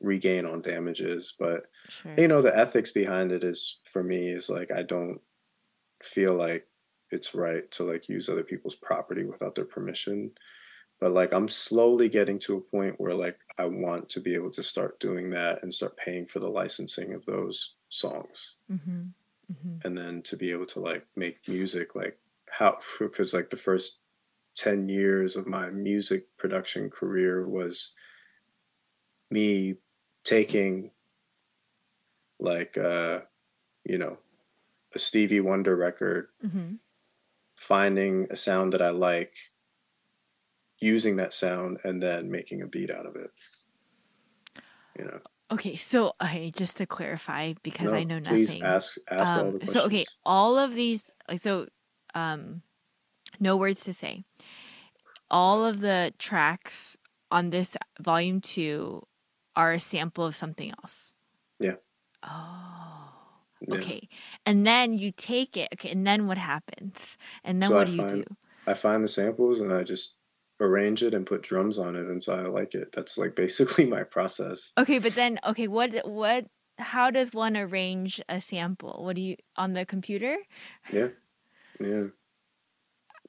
[0.00, 1.34] regain on damages.
[1.36, 2.14] But Sure.
[2.16, 5.20] you know the ethics behind it is for me is like i don't
[6.02, 6.68] feel like
[7.10, 10.30] it's right to like use other people's property without their permission
[11.00, 14.50] but like i'm slowly getting to a point where like i want to be able
[14.50, 19.12] to start doing that and start paying for the licensing of those songs Mhm.
[19.52, 19.84] Mhm.
[19.84, 22.18] and then to be able to like make music like
[22.50, 24.00] how because like the first
[24.54, 27.92] 10 years of my music production career was
[29.30, 29.76] me
[30.24, 30.90] taking
[32.38, 33.20] like uh
[33.84, 34.18] you know
[34.94, 36.78] a Stevie Wonder record Mhm.
[37.56, 39.36] finding a sound that I like
[40.80, 43.30] using that sound and then making a beat out of it
[44.98, 48.62] you know Okay, so okay, just to clarify because I know please nothing.
[48.62, 51.68] ask ask all the Um, questions so okay, all of these like so
[52.14, 52.62] um
[53.40, 54.24] Know words to say.
[55.30, 56.96] All of the tracks
[57.30, 59.06] on this volume 2
[59.56, 61.14] are a sample of something else.
[61.60, 61.76] Yeah.
[62.22, 63.14] Oh.
[63.60, 63.74] Yeah.
[63.76, 64.08] Okay.
[64.46, 65.68] And then you take it.
[65.74, 67.16] Okay, and then what happens?
[67.44, 68.24] And then So what I do you do?
[68.66, 70.17] I find the samples and I just
[70.60, 72.92] arrange it and put drums on it until I like it.
[72.92, 74.72] That's like basically my process.
[74.78, 76.46] Okay, but then okay, what what
[76.78, 79.02] how does one arrange a sample?
[79.04, 80.38] What do you on the computer?
[80.92, 81.08] Yeah.
[81.80, 82.04] Yeah.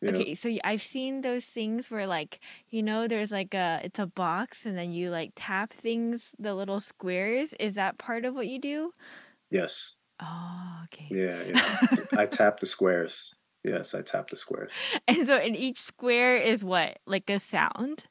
[0.02, 0.12] Yeah.
[0.12, 2.40] Okay, so I've seen those things where like,
[2.70, 6.56] you know, there's like a it's a box and then you like tap things, the
[6.56, 7.54] little squares.
[7.60, 8.94] Is that part of what you do?
[9.50, 9.96] Yes.
[10.22, 11.08] Oh, okay.
[11.12, 11.44] Yeah.
[11.44, 12.06] Yeah.
[12.18, 13.36] I tap the squares.
[13.70, 14.72] Yes, I tap the squares.
[15.08, 17.00] And so in each square is what?
[17.06, 18.06] Like a sound?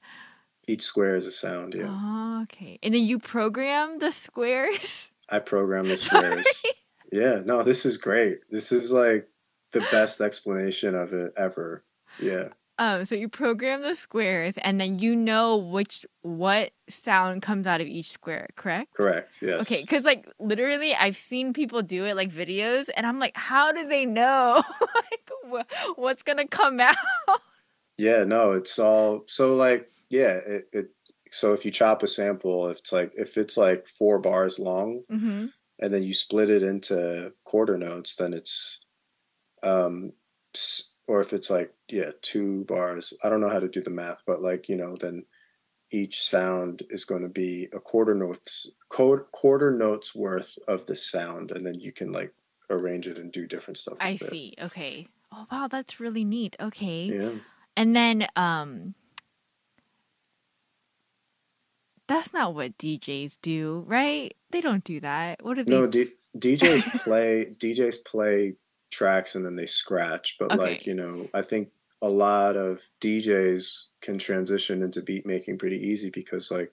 [0.69, 1.75] Each square is a sound.
[1.75, 1.89] Yeah.
[1.89, 2.79] Oh, okay.
[2.83, 5.11] And then you program the squares?
[5.29, 6.63] I program the squares.
[7.11, 7.43] Yeah.
[7.45, 8.39] No, this is great.
[8.51, 9.29] This is like
[9.73, 11.85] the best explanation of it ever.
[12.21, 12.49] Yeah.
[12.79, 17.81] Um, so you program the squares and then you know which what sound comes out
[17.81, 18.95] of each square, correct?
[18.95, 19.39] Correct.
[19.43, 19.61] Yes.
[19.63, 23.73] Okay, because like literally, I've seen people do it like videos, and I'm like, how
[23.73, 25.31] do they know like
[25.67, 26.97] wh- what's gonna come out?
[27.97, 30.87] Yeah, no, it's all so like yeah, it, it
[31.31, 35.03] so if you chop a sample, if it's like if it's like four bars long
[35.09, 35.47] hmm
[35.81, 38.81] and then you split it into quarter notes, then it's
[39.63, 40.13] um
[41.09, 43.15] or if it's like yeah, two bars.
[43.25, 45.25] I don't know how to do the math, but like, you know, then
[45.91, 51.51] each sound is going to be a quarter notes quarter, notes worth of the sound
[51.51, 52.35] and then you can like
[52.69, 54.29] arrange it and do different stuff I with it.
[54.29, 54.55] see.
[54.61, 55.09] Okay.
[55.33, 56.57] Oh wow, that's really neat.
[56.61, 57.05] Okay.
[57.07, 57.31] Yeah.
[57.75, 58.95] And then um
[62.07, 64.35] that's not what DJs do, right?
[64.51, 65.43] They don't do that.
[65.43, 68.57] What do they No, D- DJs play DJs play
[68.91, 71.71] tracks and then they scratch, but like you know, I think
[72.01, 76.73] a lot of DJs can transition into beat making pretty easy because like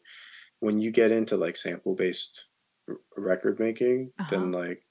[0.60, 2.45] when you get into like sample based
[2.89, 4.60] r- record making, then Uh-huh.
[4.60, 4.86] like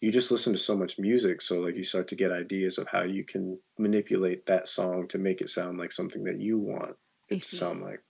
[0.00, 2.88] you just listen to so much music so like you start to get ideas of
[2.88, 6.96] how you can manipulate that song to make it sound like something that you want
[7.28, 8.02] it to sound like.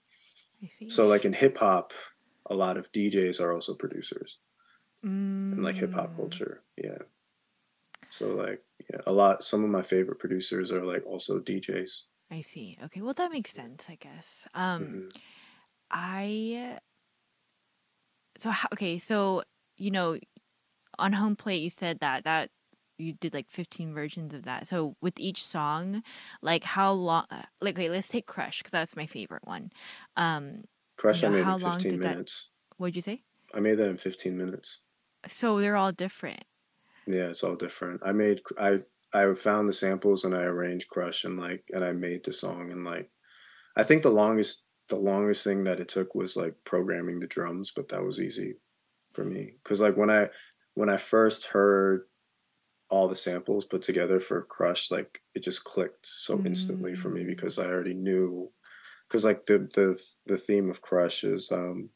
[0.63, 0.89] I see.
[0.89, 1.91] so like in hip hop
[2.45, 4.39] a lot of DJs are also producers.
[5.03, 6.99] In like hip hop Mm, culture yeah
[8.11, 12.41] so like yeah a lot some of my favorite producers are like also DJs I
[12.41, 12.77] see.
[12.81, 14.47] Okay, well that makes sense, I guess.
[14.53, 15.09] Um, Mhm.
[15.91, 16.79] I
[18.37, 19.43] so how, okay, so
[19.77, 20.17] you know,
[20.99, 22.51] on home plate you said that that
[22.99, 24.67] you did like 15 versions of that.
[24.67, 26.03] So with each song,
[26.43, 27.25] like how long
[27.61, 29.71] like okay, let's take Crush cuz that's my favorite one.
[30.17, 30.63] Um
[30.95, 33.23] Crush you I made how in long 15 did that minutes what'd you say?
[33.53, 34.81] I made that in 15 minutes
[35.27, 36.43] So they're all different.
[37.07, 38.01] Yeah, it's all different.
[38.03, 38.79] I made I
[39.13, 42.71] I found the samples and I arranged Crush and like and I made the song
[42.71, 43.09] and like
[43.75, 47.71] I think the longest the longest thing that it took was like programming the drums,
[47.75, 48.55] but that was easy
[49.13, 50.29] for me cuz like when I
[50.75, 52.03] when I first heard
[52.89, 57.23] all the samples put together for Crush, like it just clicked so instantly for me
[57.23, 57.27] Mm.
[57.27, 58.51] because I already knew
[59.09, 61.89] cuz like the the the theme of Crush is um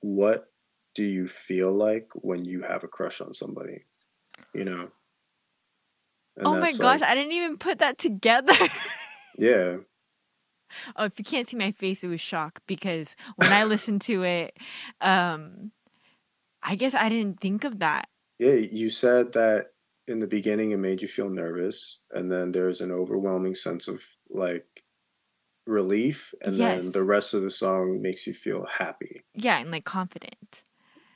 [0.00, 0.46] what
[0.94, 3.84] do you feel like when you have a crush on somebody?
[4.54, 4.90] You know?
[6.36, 8.54] And Oh my gosh, like, I didn't even put that together.
[9.38, 9.76] yeah,
[10.96, 14.22] oh, if you can't see my face, it was shock because when I listened to
[14.22, 14.56] it,
[15.00, 15.72] um,
[16.62, 18.08] I guess I didn't think of that.
[18.38, 18.54] yeah.
[18.54, 19.68] You said that
[20.06, 24.02] in the beginning it made you feel nervous, and then there's an overwhelming sense of
[24.28, 24.84] like
[25.66, 29.84] relief, and then the rest of the song makes you feel happy, Yeah, and like
[29.84, 30.62] confident.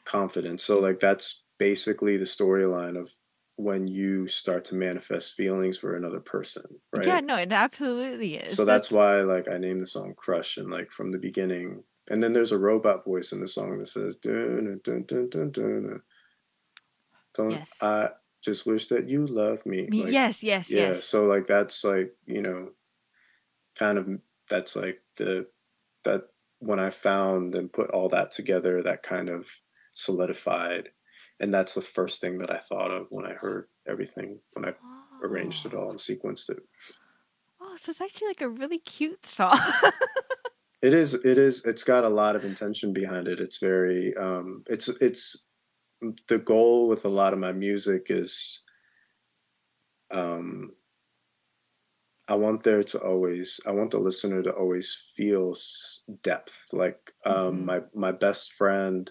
[0.04, 0.60] Confident.
[0.60, 3.12] So like that's basically the storyline of
[3.56, 6.64] when you start to manifest feelings for another person,
[6.94, 7.06] right?
[7.06, 8.56] Yeah, no, it absolutely is.
[8.56, 11.84] So that's why like I named the song Crush and like from the beginning.
[12.10, 15.50] And then there's a robot voice in the song that says dun, dun, dun, dun,
[15.50, 16.00] dun,
[17.34, 17.72] Don't Yes.
[17.80, 18.10] I
[18.42, 19.86] just wish that you love me.
[19.88, 20.88] Me, Like, yes, yes, yeah.
[20.88, 21.04] yes.
[21.06, 22.70] So like that's like, you know,
[23.76, 24.08] kind of
[24.50, 25.46] that's like the
[26.04, 29.48] that when I found and put all that together, that kind of
[29.94, 30.90] solidified.
[31.40, 34.74] And that's the first thing that I thought of when I heard everything, when I
[35.22, 36.60] arranged it all and sequenced it.
[37.60, 39.58] Oh, so it's actually like a really cute song.
[40.82, 41.14] It is.
[41.14, 41.64] It is.
[41.64, 43.40] It's got a lot of intention behind it.
[43.40, 44.14] It's very.
[44.16, 44.88] Um, it's.
[45.00, 45.46] It's.
[46.28, 48.62] The goal with a lot of my music is.
[50.10, 50.74] Um,
[52.26, 53.60] I want there to always.
[53.66, 55.54] I want the listener to always feel
[56.22, 56.66] depth.
[56.72, 57.64] Like um, Mhm.
[57.64, 59.10] my my best friend.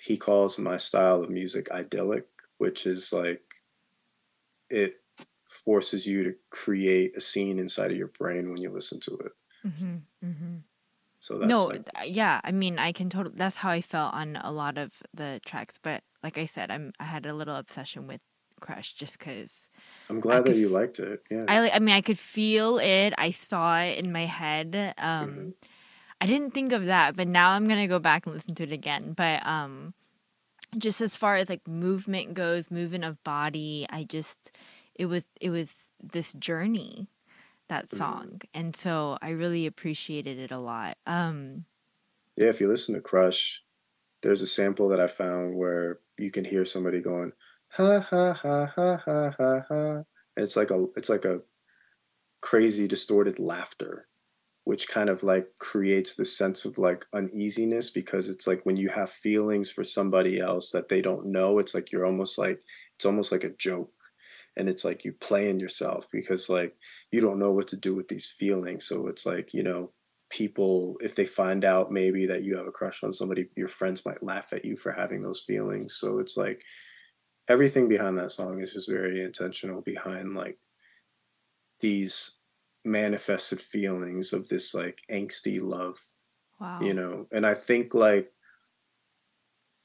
[0.00, 2.26] He calls my style of music idyllic,
[2.58, 3.42] which is like.
[4.68, 5.02] It
[5.48, 9.32] forces you to create a scene inside of your brain when you listen to it.
[9.62, 10.56] hmm hmm
[11.20, 13.36] So that's No, like, yeah, I mean, I can totally.
[13.36, 15.78] That's how I felt on a lot of the tracks.
[15.78, 18.22] But like I said, I'm I had a little obsession with
[18.60, 19.68] Crush just because
[20.08, 21.22] I'm glad that could you liked it.
[21.30, 21.44] Yeah.
[21.48, 21.70] I.
[21.70, 23.14] I mean, I could feel it.
[23.18, 24.94] I saw it in my head.
[24.98, 25.54] Um, Mhm.
[26.20, 28.72] I didn't think of that, but now I'm gonna go back and listen to it
[28.72, 29.12] again.
[29.14, 29.94] But um,
[30.78, 34.52] just as far as like movement goes, movement of body, I just
[34.94, 37.08] it was it was this journey
[37.68, 37.96] that Mhm.
[37.96, 40.98] song, and so I really appreciated it a lot.
[41.06, 41.66] Um,
[42.36, 43.64] Yeah, if you listen to Crush,
[44.22, 47.32] there's a sample that I found where you can hear somebody going
[47.70, 50.04] ha ha ha ha ha ha ha.
[50.36, 51.42] And it's like a it's like a
[52.40, 54.08] crazy distorted laughter,
[54.70, 58.88] which kind of like creates this sense of like uneasiness because it's like when you
[58.88, 62.60] have feelings for somebody else that they don't know, it's like you're almost like
[62.94, 63.90] it's almost like a joke.
[64.56, 66.76] And it's like you playing yourself because like
[67.10, 68.86] you don't know what to do with these feelings.
[68.86, 69.90] So it's like, you know,
[70.30, 74.06] people if they find out maybe that you have a crush on somebody your friends
[74.06, 76.62] might laugh at you for having those feelings so it's like
[77.48, 80.56] everything behind that song is just very intentional behind like
[81.80, 82.36] these
[82.84, 86.00] manifested feelings of this like angsty love
[86.60, 87.26] wow, you know?
[87.32, 88.32] And i think like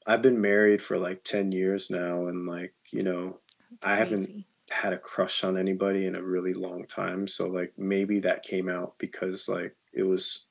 [0.06, 3.40] i've been married for like 10 years now and like you know
[3.70, 7.72] That's I haven't- had a crush on anybody in a really long time so like
[7.78, 10.46] maybe that came out because like it was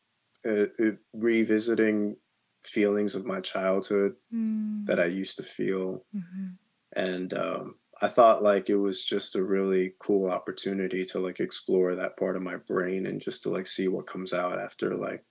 [0.48, 2.16] uh, it, revisiting
[2.64, 6.06] feelings of my childhood Mm, that i used to feel.
[6.16, 6.58] Mhm.
[6.96, 11.96] and um, i thought like it was just a really cool opportunity to like explore
[11.96, 15.24] that part of my brain and just to like see what comes out after like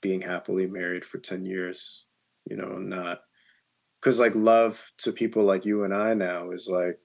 [0.00, 2.06] being happily married for 10 years
[2.44, 3.20] you know not
[4.00, 6.98] because like love to people like you and i now is like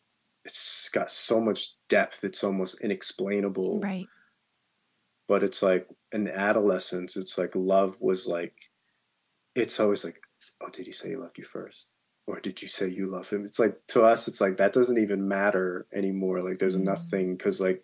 [0.46, 4.08] it's got so much depth it's almost inexplainable Right.
[5.28, 8.56] but it's like in adolescence it's like love was like
[9.54, 10.20] it's always like
[10.62, 11.94] oh did he say he loved you first
[12.28, 13.46] or did you say you love him?
[13.46, 16.42] It's like to us, it's like that doesn't even matter anymore.
[16.42, 16.84] Like there's Mm.
[16.84, 17.84] nothing because like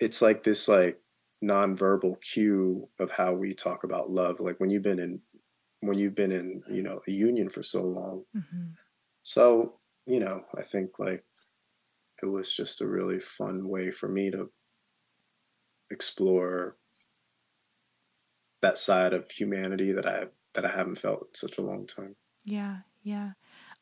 [0.00, 1.00] it's like this like
[1.42, 4.40] nonverbal cue of how we talk about love.
[4.40, 5.20] Like when you've been in
[5.80, 8.24] when you've been in, you know, a union for so long.
[8.34, 8.72] hmm
[9.22, 11.24] So, you know, I think like
[12.22, 14.50] it was just a really fun way for me to
[15.90, 16.76] explore
[18.62, 22.16] that side of humanity that I that I haven't felt in such a long time.
[22.44, 23.32] Yeah, yeah.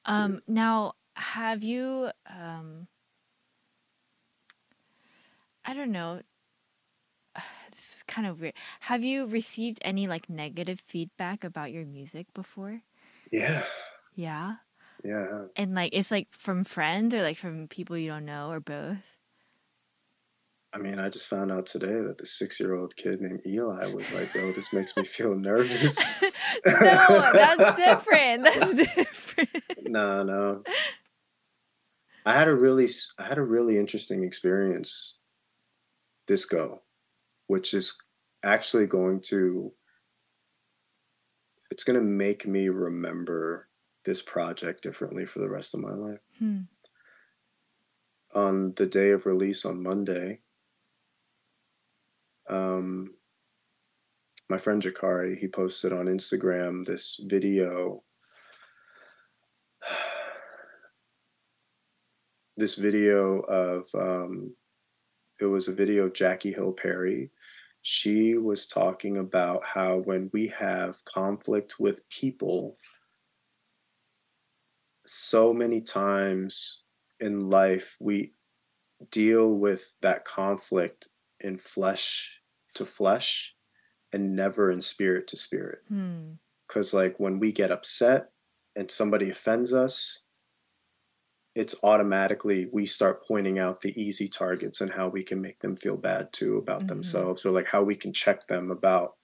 [0.04, 2.88] Um, now, have you, um,
[5.64, 6.22] I don't know,
[7.70, 8.54] this is kind of weird.
[8.80, 12.82] Have you received any like negative feedback about your music before?
[13.32, 13.64] Yeah.
[14.14, 14.56] Yeah.
[15.04, 15.46] Yeah.
[15.56, 19.17] And like, it's like from friends or like from people you don't know or both?
[20.72, 23.86] I mean, I just found out today that the six year old kid named Eli
[23.86, 25.96] was like, "Oh, this makes me feel nervous."
[26.66, 28.44] no, that's different.
[28.44, 29.88] That's different.
[29.88, 30.62] no, no.
[32.26, 32.88] I had a really,
[33.18, 35.16] I had a really interesting experience
[36.26, 36.82] this go,
[37.46, 37.96] which is
[38.44, 39.72] actually going to,
[41.70, 43.68] it's going to make me remember
[44.04, 46.20] this project differently for the rest of my life.
[46.38, 46.60] Hmm.
[48.34, 50.40] On the day of release on Monday,
[52.48, 53.14] um,
[54.48, 58.02] my friend Jakari, he posted on Instagram this video.
[62.56, 64.56] This video of um,
[65.40, 67.30] it was a video of Jackie Hill Perry.
[67.82, 72.76] She was talking about how when we have conflict with people,
[75.06, 76.82] so many times
[77.20, 78.32] in life we
[79.12, 81.06] deal with that conflict
[81.40, 82.37] in flesh
[82.78, 83.54] to flesh
[84.12, 85.80] and never in spirit to spirit.
[85.88, 86.32] Hmm.
[86.66, 88.30] Because, like, when we get upset
[88.74, 90.24] and somebody offends us,
[91.54, 95.76] it's automatically we start pointing out the easy targets and how we can make them
[95.76, 96.88] feel bad too about Mhm.
[96.88, 99.16] themselves, or like how we can check them about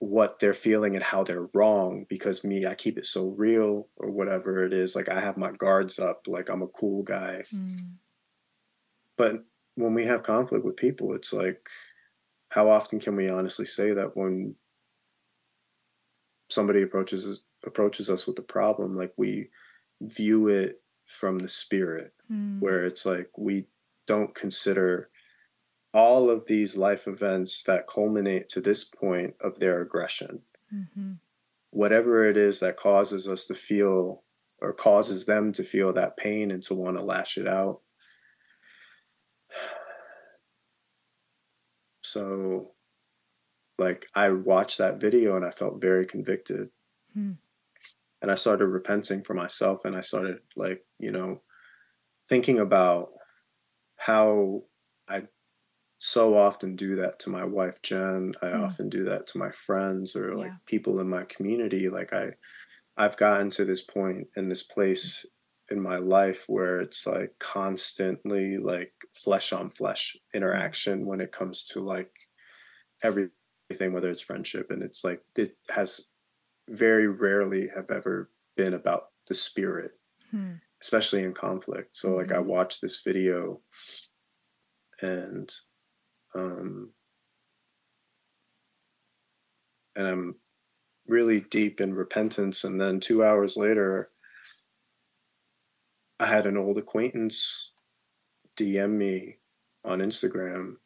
[0.00, 4.08] what they're feeling and how they're wrong because me i keep it so real or
[4.12, 7.78] whatever it is like i have my guards up like i'm a cool guy Hmm.
[9.16, 9.44] but
[9.74, 11.68] when we have conflict with people it's like
[12.50, 14.54] how often can we honestly say that when
[16.48, 19.50] somebody approaches us approaches us with a problem like we
[20.00, 22.60] view it from the spirit Hmm.
[22.60, 23.66] where it's like we
[24.06, 25.10] don't consider
[25.94, 30.42] all of these life events that culminate to this point of their aggression
[30.72, 31.18] Mhm.
[31.70, 34.24] whatever it is that causes us to feel
[34.60, 37.80] or causes them to feel that pain and to want to lash it out.
[42.12, 42.74] So,
[43.78, 46.70] like, I watched that video and I felt very convicted.
[47.14, 47.32] Hmm.
[48.20, 51.42] And I started repenting for myself and I started, like, you know,
[52.28, 53.10] thinking about
[53.96, 54.64] how
[55.08, 55.28] I
[55.98, 58.34] so often do that to my wife Jen.
[58.42, 58.64] I Hmm.
[58.64, 60.56] often do that to my friends or like Yeah.
[60.66, 61.88] people in my community.
[61.88, 62.32] Like I
[62.96, 65.26] I've gotten to this point in this place
[65.70, 71.64] in my life where it's like constantly like flesh on flesh interaction when it comes
[71.64, 72.12] to like
[73.02, 74.70] everything, whether it's friendship.
[74.70, 76.08] And it's like it has
[76.70, 79.92] very rarely have ever been about the spirit
[80.30, 80.60] Hmm.
[80.82, 81.96] especially in conflict.
[81.96, 82.40] So like I Mhm.
[82.40, 83.62] watched this video
[85.00, 85.52] and
[86.34, 86.94] um
[89.96, 90.36] and I'm
[91.06, 94.10] really deep in repentance and then 2 hours later
[96.20, 97.70] I had an old acquaintance
[98.56, 99.36] DM me
[99.84, 100.76] on Instagram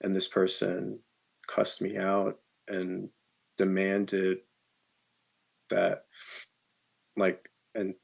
[0.00, 1.00] and this person
[1.46, 2.38] cussed me out
[2.68, 3.10] and
[3.56, 4.38] demanded
[5.70, 6.04] that
[7.16, 7.94] like and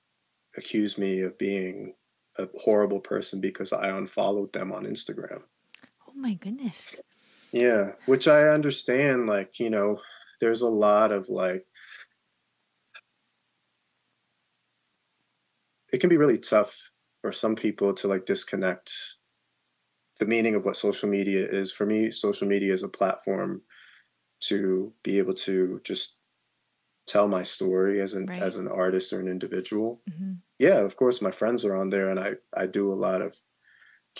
[0.56, 1.94] accused me of being
[2.38, 5.42] a horrible person because I unfollowed them on Instagram.
[6.08, 7.00] Oh my goodness.
[7.52, 9.26] Yeah, which I understand.
[9.26, 10.00] Like, you know,
[10.40, 11.66] there's a lot of like,
[15.94, 16.90] it can be really tough
[17.22, 18.90] for some people to like disconnect
[20.18, 21.72] the meaning of what social media is.
[21.72, 23.62] For me, social media is a platform
[24.48, 26.18] to be able to just
[27.06, 28.42] tell my story as an Right.
[28.42, 30.02] as an artist or an individual.
[30.10, 32.30] hmm yeah of course my friends are on there and i
[32.62, 33.30] i do a lot of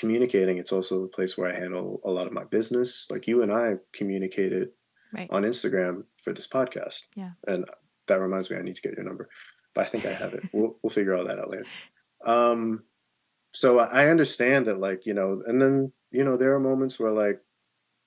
[0.01, 3.37] communicating it's also a place where i handle a lot of my business like you
[3.45, 3.67] and i
[3.99, 4.67] communicated
[5.13, 5.31] Right.
[5.31, 5.95] on instagram
[6.25, 7.33] for this podcast Yeah.
[7.47, 7.61] and
[8.09, 9.29] that reminds me i need to get your number
[9.75, 11.69] but i think i have it we'll, we'll figure all that out later
[12.25, 12.85] um
[13.53, 17.13] so i understand that like you know and then you know there are moments where
[17.13, 17.43] like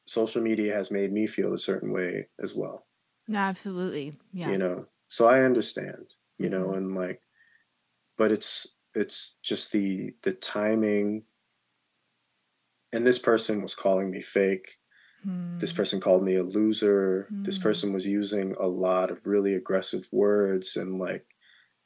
[0.08, 2.88] social media has made me feel a certain way as well
[3.34, 4.18] absolutely.
[4.32, 4.52] Yeah.
[4.52, 6.78] you know so i understand you know Mhm.
[6.78, 7.22] and like
[8.18, 11.26] but it's it's just the the timing
[12.92, 14.78] and this person was calling me fake
[15.60, 15.78] this Hmm.
[15.78, 17.64] person called me a loser this Hmm.
[17.64, 21.28] person was using a lot of really aggressive words and like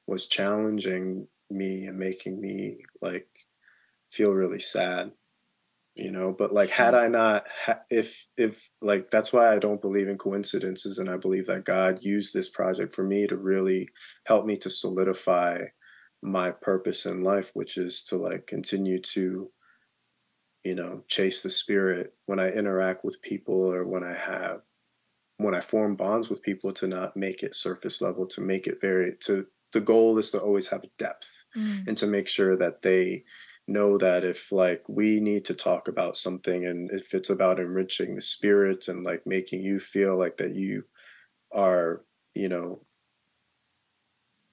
[0.08, 3.28] was challenging me and making me like
[4.10, 5.12] feel really sad
[5.96, 6.34] you know?
[6.38, 10.18] But like had i not ha- if if like that's why i don't believe in
[10.18, 13.90] coincidences and i believe that god used this project for me to really
[14.26, 15.60] help me to solidify
[16.22, 19.52] my purpose in life which is to like continue to
[20.64, 24.62] you know chase the spirit when i interact with people or when i have
[25.38, 28.80] when i form bonds with people to not make it surface level to make it
[28.80, 31.84] very to the goal is to always have depth Mm.
[31.88, 33.26] and to make sure that they
[33.68, 38.16] know that if like we need to talk about something and if it's about enriching
[38.16, 40.84] the spirit and like making you feel like that you
[41.54, 42.04] are
[42.36, 42.86] you know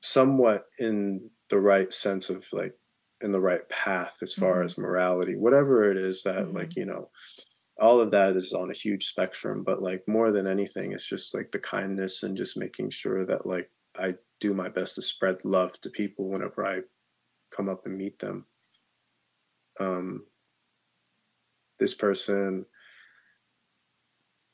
[0.03, 2.75] somewhat in the right sense of like
[3.21, 6.77] in the right path as far hmm as morality whatever it is that hmm like
[6.77, 7.11] you know
[7.81, 11.35] all of that is on a huge spectrum but like more than anything it's just
[11.35, 15.45] like the kindness and just making sure that like i do my best to spread
[15.45, 16.81] love to people whenever i
[17.51, 18.47] come up and meet them
[19.81, 20.25] um
[21.79, 22.67] this person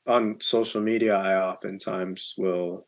[0.06, 2.86] on social media i oftentimes will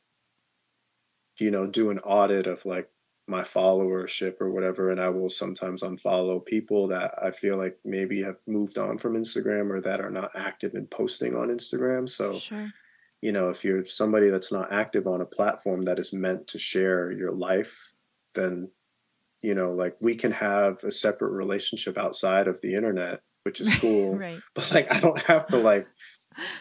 [1.38, 2.90] you know do an audit of like
[3.28, 8.22] my followership or whatever and i will sometimes unfollow people that i feel like maybe
[8.22, 12.34] have moved on from instagram or that are not active in posting on instagram so
[12.38, 12.68] Sure.
[13.26, 16.58] You know if you're somebody that's not active on a platform that is meant to
[16.72, 17.74] share your life
[18.38, 18.54] then
[19.48, 23.70] you know like we can have a separate relationship outside of the internet which is
[23.82, 24.40] cool right.
[24.56, 25.86] but like i don't have to like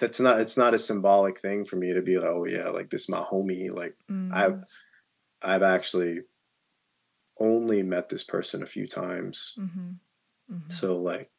[0.02, 2.90] that's not it's not a symbolic thing for me to be like oh yeah like
[2.90, 3.96] this is my homie like
[4.42, 4.64] i've Mm.
[5.52, 6.16] i've actually
[7.40, 9.92] only met this person a few times Mm-hmm.
[10.54, 10.70] Mm-hmm.
[10.70, 11.30] so like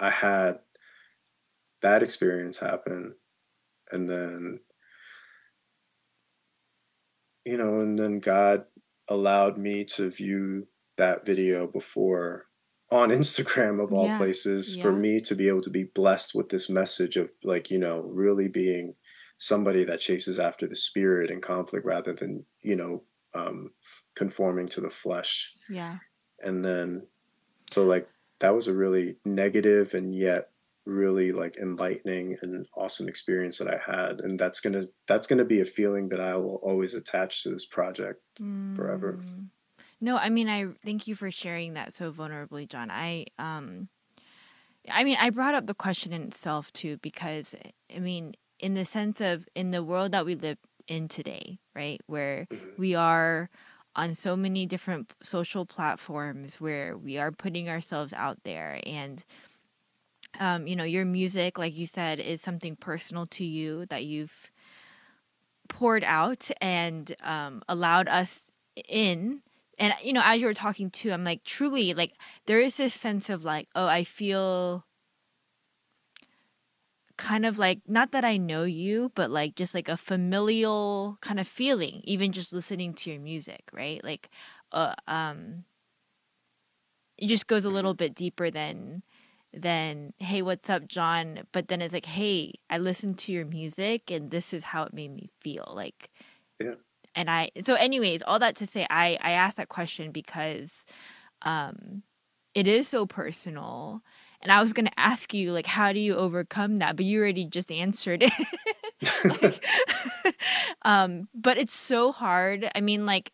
[0.00, 0.58] i had
[1.82, 3.14] that experience happen
[3.90, 4.60] and then
[7.44, 8.64] you know and then god
[9.08, 12.46] allowed me to view that video before
[12.90, 14.16] on instagram of all Yeah.
[14.18, 17.78] places for me to be able to be blessed with this message of like you
[17.78, 18.94] know really being
[19.38, 23.02] somebody that chases after the spirit and conflict rather than you know
[23.34, 23.70] um
[24.14, 25.96] conforming to the flesh Yeah.
[26.40, 27.08] and then
[27.70, 28.08] so like
[28.40, 30.50] that was a really negative and yet
[30.84, 35.38] really like enlightening and awesome experience that I had and that's going to that's going
[35.38, 38.20] to be a feeling that I will always attach to this project
[38.74, 39.18] forever.
[39.20, 39.46] Mm.
[40.00, 42.90] No, I mean, I thank you for sharing that so vulnerably, John.
[42.90, 43.88] I, um,
[44.90, 47.54] I mean, I brought up the question in itself too because,
[47.94, 50.58] I mean, in the sense of in the world that we live
[50.88, 52.78] in today, right, where Mhm.
[52.78, 53.48] we are
[53.94, 59.24] on so many different social platforms where we are putting ourselves out there and
[60.40, 64.50] um, you know your music like you said is something personal to you that you've
[65.68, 68.50] poured out and um, allowed us
[68.88, 69.42] in.
[69.78, 72.12] And you know as you were talking too i'm like truly like
[72.46, 74.84] there is this sense of like oh i feel
[77.16, 81.38] kind of like not that i know you but like just like a familial kind
[81.38, 84.02] of feeling even just listening to your music right?
[84.02, 84.30] Like
[84.72, 85.64] uh, um
[87.18, 89.02] it just goes a little bit deeper than
[89.52, 91.40] than hey what's up john?
[91.52, 94.94] But then it's like hey i listened to your music and this is how it
[94.94, 96.10] made me feel like
[96.60, 96.74] Yeah.
[97.14, 100.84] and i so anyways all that to say i i asked that question because
[101.42, 102.02] um
[102.54, 104.02] it is so personal
[104.40, 106.96] and i was going to ask you like how do you overcome that?
[106.96, 108.32] But you already just answered it.
[109.24, 109.64] Like,
[110.82, 112.68] um but it's so hard.
[112.74, 113.32] I mean like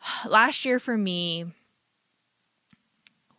[0.28, 1.46] last year for me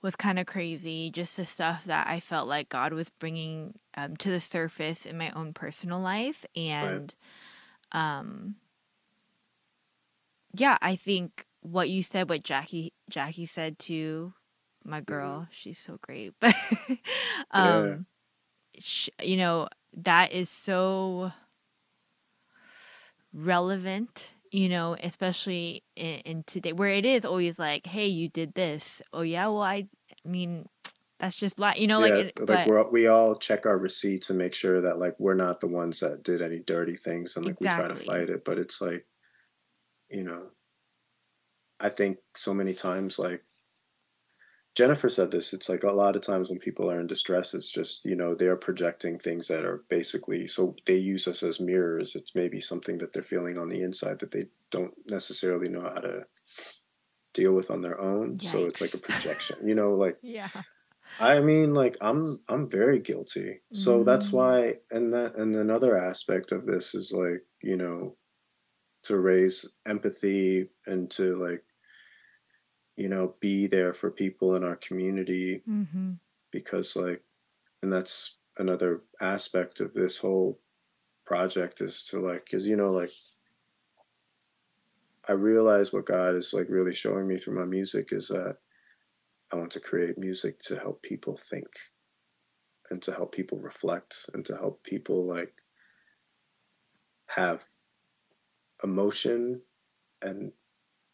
[0.02, 4.16] was kind of crazy just the stuff that i felt like god was bringing um,
[4.18, 7.14] to the surface in my own personal life and
[7.92, 8.56] um
[10.54, 14.34] yeah i think what you said what jackie jackie said to
[14.84, 16.56] my girl she's so great but
[17.52, 18.06] um
[18.78, 21.32] sh- you know that is so
[23.34, 28.54] relevant you know especially in, in today where it is always like hey you did
[28.54, 29.02] this.
[29.14, 29.88] Oh yeah well i
[30.26, 30.68] I mean
[31.20, 34.40] that's just like you know like it, like we're we all check our receipts and
[34.40, 37.60] make sure that like we're not the ones that did any dirty things and like
[37.62, 39.06] we try to fight it but it's like
[40.10, 40.48] you know
[41.80, 43.44] i think so many times like
[44.76, 47.72] jennifer said this it's like a lot of times when people are in distress it's
[47.72, 52.16] just you know they're projecting things that are basically so they use us as mirrors
[52.16, 56.00] it's maybe something that they're feeling on the inside that they don't necessarily know how
[56.00, 56.26] to
[57.34, 58.40] deal with on their own.
[58.40, 60.50] So it's like a projection, you know, like Yeah.
[61.20, 63.62] I mean, like I'm I'm very guilty.
[63.74, 64.34] So that's Mm.
[64.34, 68.18] why and that and another aspect of this is like, you know,
[69.04, 71.64] to raise empathy and to like,
[73.02, 76.12] you know, be there for people in our community Mm-hmm.
[76.52, 77.24] because like
[77.82, 80.60] and that's another aspect of this whole
[81.26, 83.14] project is to like cuz you know like
[85.28, 88.58] I realize what God is like really showing me through my music is that
[89.52, 91.72] I want to create music to help people think
[92.90, 95.54] and to help people reflect and to help people like
[97.28, 97.64] have
[98.84, 99.62] emotion
[100.22, 100.52] and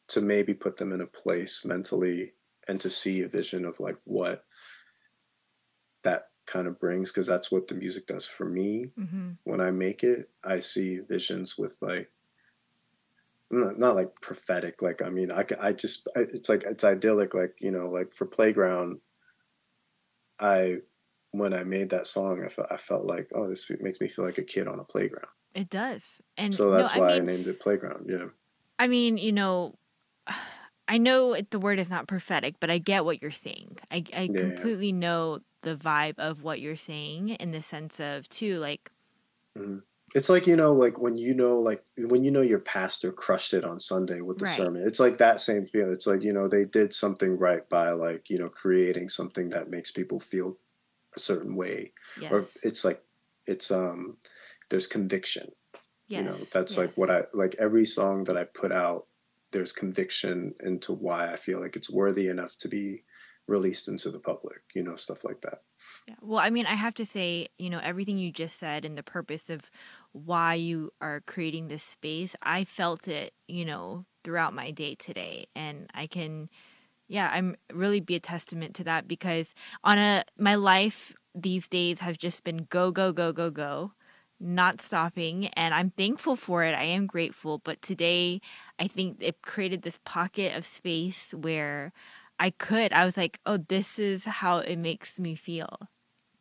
[0.09, 2.33] to maybe put them in a place mentally
[2.67, 4.43] and to see a vision of like what
[6.03, 9.31] that kind of brings because that's what the music does for me Mm-hmm.
[9.43, 12.09] when i make it i see visions with like
[13.51, 17.33] not, not like prophetic like i mean i, I just I, it's like it's idyllic
[17.33, 18.99] like you know like for playground
[20.39, 20.77] i
[21.31, 24.23] when i made that song i felt i felt like oh this makes me feel
[24.25, 26.21] like a kid on a playground It does.
[26.37, 28.27] And so no, that's I why mean, i named it playground yeah
[28.79, 29.79] I mean, you know,
[30.89, 33.77] I know it, the word is not prophetic, but I get what you're saying.
[33.91, 34.37] I, I Yeah.
[34.37, 38.91] completely know the vibe of what you're saying in the sense of, too, like,
[39.57, 39.83] Mhm.
[40.15, 43.53] It's like you know, like when you know, like when you know your pastor crushed
[43.53, 44.45] it on Sunday with the Right.
[44.45, 44.83] sermon.
[44.85, 45.93] It's like that same feeling.
[45.93, 49.69] It's like you know they did something right by like you know creating something that
[49.69, 50.59] makes people feel
[51.15, 52.31] a certain way, yes.
[52.31, 53.03] or it's like
[53.47, 54.17] it's um
[54.69, 55.51] there's conviction.
[56.07, 56.19] yes.
[56.19, 57.09] You know, that's like what.
[57.11, 57.55] I like.
[57.59, 59.07] Every song that I put out,
[59.51, 63.03] there's conviction into why I feel like it's worthy enough to be
[63.47, 64.61] released into the public.
[64.73, 65.61] You know, stuff like that.
[66.07, 66.15] Yeah.
[66.21, 69.03] Well, I mean, I have to say, you know, everything you just said and the
[69.03, 69.69] purpose of
[70.11, 75.47] why you are creating this space, I felt it, you know, throughout my day today.
[75.55, 76.49] And I can,
[77.07, 81.99] yeah, I'm really be a testament to that because on a, my life these days
[81.99, 83.93] has just been go, go, go, go, go,
[84.39, 85.47] not stopping.
[85.47, 86.75] And I'm thankful for it.
[86.75, 87.59] I am grateful.
[87.59, 88.41] But today,
[88.79, 91.91] I think it created this pocket of space where
[92.39, 95.89] I could, I was like, oh, this is how it makes me feel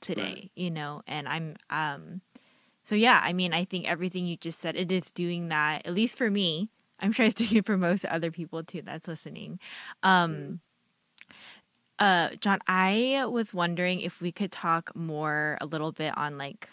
[0.00, 2.20] today, you know, and I'm, um,
[2.84, 5.94] so yeah, I mean, I think everything you just said, it is doing that, at
[5.94, 6.68] least for me.
[7.00, 9.58] I'm sure it's doing it for most other people too that's listening.
[10.02, 10.60] Um,
[11.98, 16.68] uh, John, I was wondering if we could talk more a little bit on like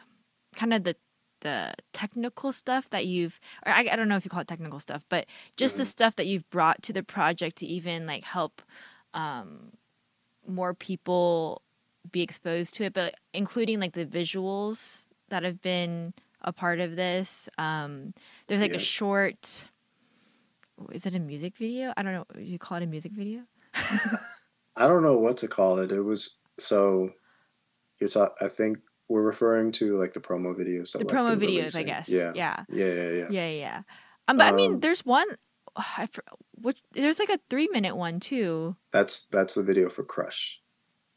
[0.54, 0.96] kind of the
[1.44, 4.80] the technical stuff that you've or I, I don't know if you call it technical
[4.80, 5.94] stuff, but just the Mhm.
[5.96, 8.62] stuff that you've brought to the project to even like help
[9.14, 9.72] um
[10.48, 11.62] more people
[12.12, 16.96] be exposed to it, but including like the visuals that have been a part of
[16.96, 17.50] this.
[17.58, 18.14] Um
[18.48, 18.78] there's like Yeah.
[18.78, 19.68] a short
[20.92, 21.94] is it a music video?
[21.96, 22.26] I don't know.
[22.40, 23.42] You call it a music video?
[24.76, 25.92] I don't know what to call it.
[25.92, 27.12] It was so
[28.00, 28.10] you're.
[28.42, 28.80] I think
[29.14, 30.92] we're referring to like the promo videos.
[30.94, 32.10] That, The like, promo videos, I guess.
[32.10, 32.32] Yeah.
[32.34, 32.64] Yeah.
[32.68, 32.86] Yeah.
[32.86, 33.12] Yeah.
[33.12, 33.28] Yeah.
[33.30, 33.82] Yeah, yeah.
[34.28, 35.28] Um, but I mean, Um, there's one.
[35.76, 36.08] I
[36.60, 38.76] which there's like a three minute one too.
[38.92, 40.62] That's that's the video for Crush.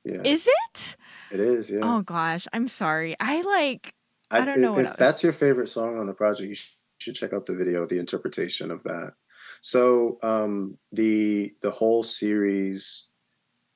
[0.04, 0.20] Yeah.
[0.24, 0.96] Is it?
[1.32, 1.70] it is.
[1.70, 1.80] Yeah.
[1.82, 3.16] Oh gosh, I'm sorry.
[3.18, 3.94] I like.
[4.30, 6.76] I don't know If, what if that's your favorite song on the project, you sh-
[6.98, 9.14] should check out the video, the interpretation of that.
[9.62, 13.08] So um, the the whole series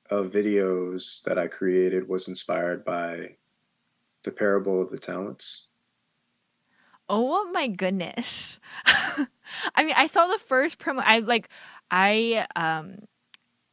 [0.09, 3.37] of videos that I created was inspired by
[4.23, 5.67] the parable of the talents.
[7.09, 8.59] Oh my goodness.
[8.85, 11.01] I mean, I saw the first promo.
[11.05, 11.49] I like.
[11.89, 12.99] I um,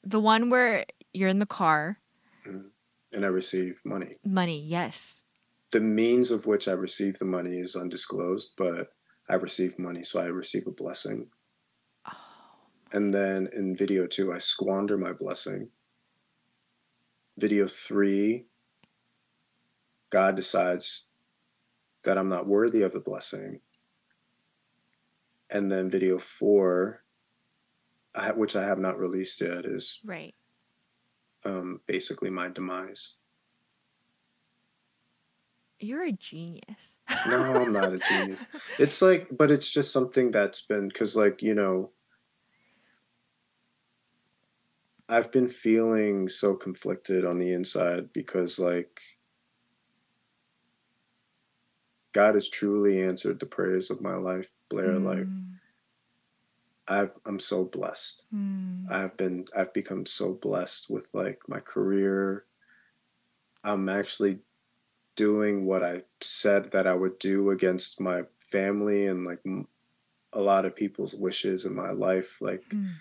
[0.03, 1.99] the one where you're in the car.
[2.45, 4.17] and I receive money.
[4.25, 5.23] Money, yes.
[5.71, 8.93] The means of which I receive the money is undisclosed, but
[9.29, 11.29] I receive money, so I receive a blessing.
[12.07, 12.13] Oh,
[12.91, 15.69] And then in video two, I squander my blessing.
[17.37, 18.47] Video three,
[20.11, 21.09] God decides
[22.05, 23.61] that I'm not worthy of the blessing.
[25.51, 27.03] And then video four,
[28.35, 30.35] which I have not released yet, is right.
[31.45, 33.15] um, basically my demise.
[35.81, 36.99] You're a genius.
[37.27, 38.45] No, I'm not a genius.
[38.79, 41.91] It's like, but it's just something that's been because, like, you know,
[45.09, 49.01] I've been feeling so conflicted on the inside because, like,
[52.13, 54.99] God has truly answered the prayers of my life, Blair.
[54.99, 55.45] Like, Mm,
[56.89, 58.27] I've, I'm so blessed.
[58.35, 62.45] mm, I've been, I've become so blessed with like my career.
[63.63, 64.39] I'm actually
[65.15, 69.69] doing what I said that I would do against my family and like m-
[70.33, 72.41] a lot of people's wishes in my life.
[72.41, 72.93] Like, mm.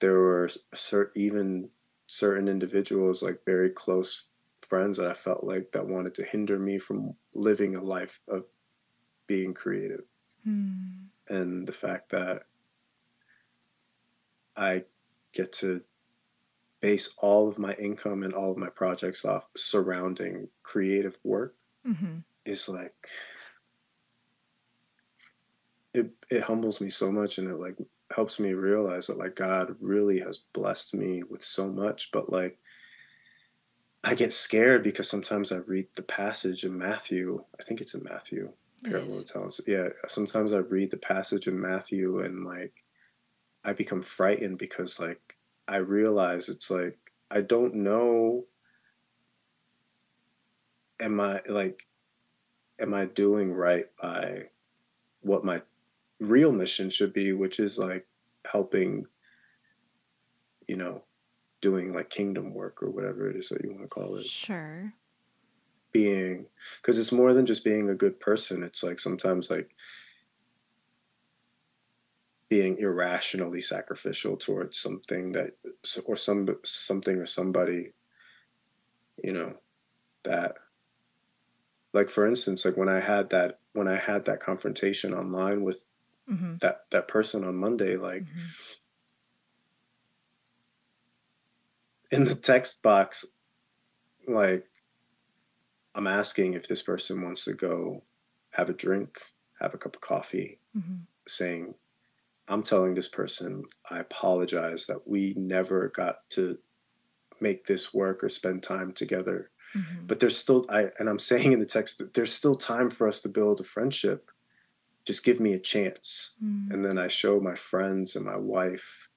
[0.00, 1.70] there were certain even
[2.06, 4.28] certain individuals like very close
[4.62, 8.44] friends that I felt like that wanted to hinder me from living a life of
[9.26, 10.04] being creative.
[10.46, 11.06] Mm.
[11.28, 12.44] And the fact that
[14.56, 14.84] I
[15.32, 15.82] get to
[16.80, 21.54] base all of my income and all of my projects off surrounding creative work
[21.84, 23.08] hmm is like
[25.92, 27.76] it it humbles me so much and it like
[28.14, 32.58] helps me realize that like God really has blessed me with so much but like
[34.04, 38.02] I get scared because sometimes I read the passage in Matthew I think it's in
[38.04, 38.52] Matthew
[38.84, 42.84] Parable of Talents yeah sometimes I read the passage in Matthew and like
[43.64, 45.36] I become frightened because like
[45.66, 46.98] I realize it's like
[47.30, 48.46] I don't know
[51.00, 51.86] am I like
[52.78, 54.44] am I doing right by
[55.20, 55.62] what my
[56.20, 58.06] real mission should be, which is like
[58.50, 59.06] helping,
[60.66, 61.02] you know,
[61.60, 64.24] doing like kingdom work or whatever it is that you want to call it.
[64.24, 64.92] Sure.
[65.92, 66.46] Being,
[66.80, 68.62] because it's more than just being a good person.
[68.62, 69.70] It's like sometimes like
[72.48, 75.52] being irrationally sacrificial towards something that,
[76.04, 77.92] or some something or somebody,
[79.22, 79.54] you know,
[80.24, 80.56] that
[81.92, 85.86] like for instance like when i had that when i had that confrontation online with
[86.28, 88.40] hmm that that person on monday like hmm
[92.10, 93.24] in the text box
[94.26, 94.66] like
[95.94, 98.02] i'm asking if this person wants to go
[98.50, 99.18] have a drink
[99.60, 100.96] have a cup of coffee hmm
[101.26, 101.74] saying
[102.48, 106.56] i'm telling this person i apologize that we never got to
[107.40, 109.50] make this work or spend time together.
[109.72, 112.88] Hmm but there's still i and i'm saying in the text that there's still time
[112.90, 114.30] for us to build a friendship.
[115.04, 116.34] Just give me a chance.
[116.42, 119.08] Mm and then i show my friends and my wife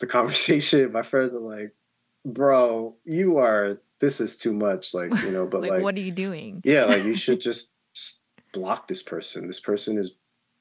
[0.00, 1.74] the conversation my friends are like
[2.24, 6.00] bro you are this is too much like you know but like, like, what are
[6.00, 6.60] you doing?
[6.64, 10.16] yeah like you should just, just block this person this person is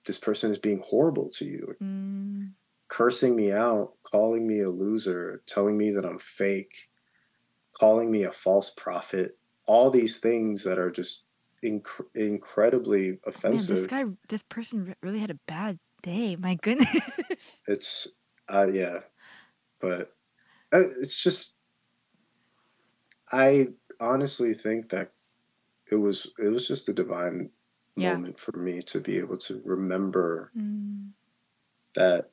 [0.06, 2.52] this person is being horrible to you Mm.
[2.88, 6.76] cursing me out calling me a loser telling me that i'm fake
[7.80, 11.28] calling me a false prophet all these things that are just
[11.64, 16.36] inc- incredibly Man, offensive this guy, this person really had a bad day.
[16.36, 16.90] My goodness.
[17.68, 18.08] it's
[18.52, 19.00] uh yeah
[19.80, 20.16] but
[20.74, 21.58] uh, it's just
[23.32, 23.68] i
[24.00, 25.12] honestly think that
[25.92, 27.50] it was it was just a divine
[27.96, 28.14] Yeah.
[28.14, 31.10] moment for me to be able to remember Mm.
[31.96, 32.30] that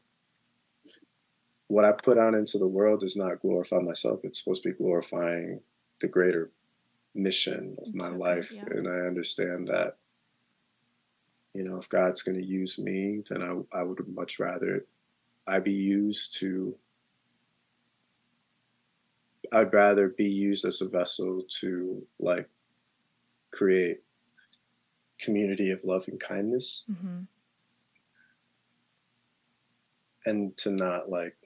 [1.69, 4.75] what i put out into the world does not glorify myself it's supposed to be
[4.75, 5.61] glorifying
[6.01, 6.51] the greater
[7.15, 8.65] mission of my life yeah.
[8.71, 9.97] and i understand that
[11.55, 14.85] you know if god's going to use me then I, I would much rather
[15.47, 16.77] i be used to
[19.53, 22.49] i'd rather be used as a vessel to like
[23.53, 24.03] create
[25.19, 26.85] community of love and kindness.
[26.87, 27.23] Hmm
[30.27, 31.37] and to not like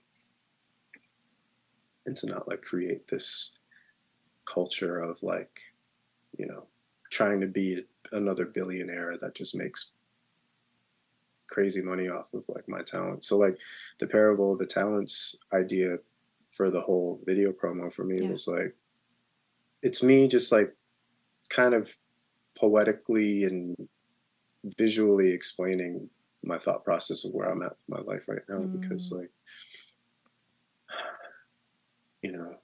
[2.06, 3.52] and to not like create this
[4.46, 5.60] culture of like
[6.36, 6.64] you know
[7.10, 9.90] trying to be another billionaire that just makes
[11.48, 13.24] crazy money off of like my talent.
[13.24, 13.58] So like
[13.98, 15.98] the parable of the talents idea
[16.50, 18.30] for the whole video promo for me Yeah.
[18.30, 18.74] was like
[19.82, 20.76] it's me just like
[21.48, 21.96] kind of
[22.58, 23.76] poetically and
[24.64, 26.10] visually explaining
[26.42, 29.18] my thought process of where I'm at in my life right now because Mm.
[29.18, 29.30] like
[32.22, 32.56] you know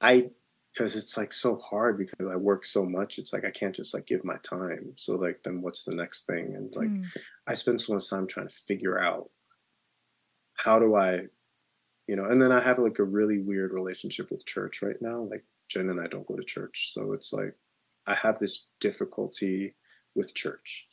[0.00, 0.30] I
[0.72, 3.92] because it's like so hard because I work so much it's like I can't just
[3.92, 7.16] like give my time so like then what's the next thing and like Mm.
[7.46, 9.30] I spend so much time trying to figure out
[10.54, 11.26] how do I,
[12.12, 15.22] you know, and then I have like a really weird relationship with church right now.
[15.22, 16.92] Like Jen and I don't go to church.
[16.92, 17.54] So it's like
[18.06, 19.76] I have this difficulty
[20.14, 20.88] with church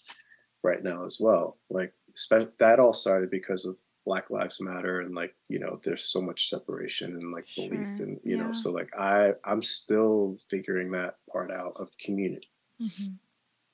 [0.63, 1.57] right now as well.
[1.69, 6.05] Like spe- that all started because of Black Lives Matter and like, you know, there's
[6.05, 8.43] so much separation and like belief Sure, and you yeah.
[8.43, 12.49] know, so like I I'm still figuring that part out of community.
[12.81, 13.19] Mhm.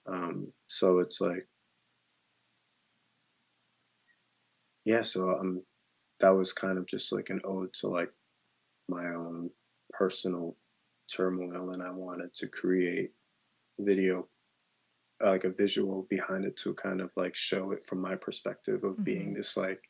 [0.08, 1.48] Um, so it's like,
[4.86, 5.64] yeah, so um,
[6.26, 8.12] that was kind of just like an ode to like
[8.90, 9.52] my own
[9.92, 10.58] personal
[11.08, 13.12] turmoil, and I wanted to create
[13.80, 14.28] video,
[15.24, 19.04] like a visual behind it to kind of like show it from my perspective of
[19.04, 19.36] being Mhm.
[19.36, 19.84] this like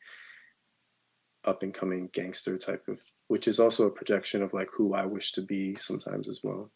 [1.44, 5.06] up and coming gangster type of, which is also a projection of like who I
[5.06, 6.70] wish to be sometimes as well.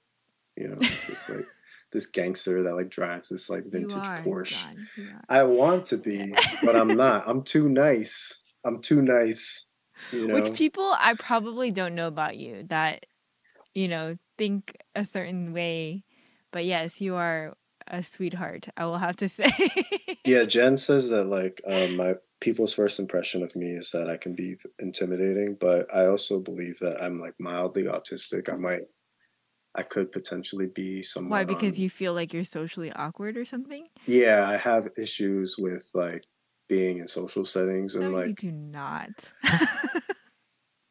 [0.56, 1.46] You know, this like
[1.92, 4.52] this gangster that like drives this like vintage Porsche.
[5.28, 6.32] I want to be,
[6.64, 7.28] but I'm not.
[7.28, 8.39] I'm too nice.
[8.64, 9.66] I'm too nice.
[10.12, 10.34] You know?
[10.34, 13.06] Which people I probably don't know about you that,
[13.74, 16.04] you know, think a certain way.
[16.52, 17.54] But yes, you are
[17.86, 18.68] a sweetheart.
[18.76, 19.50] I will have to say.
[20.24, 24.16] yeah, Jen says that like um, my people's first impression of me is that I
[24.16, 28.52] can be intimidating, but I also believe that I'm like mildly autistic.
[28.52, 28.82] I might,
[29.74, 31.30] I could potentially be someone.
[31.30, 31.44] Why?
[31.44, 33.88] Because on, you feel like you're socially awkward or something?
[34.06, 36.24] Yeah, I have issues with like
[36.70, 38.28] being in social settings and no, like.
[38.28, 39.32] You do not.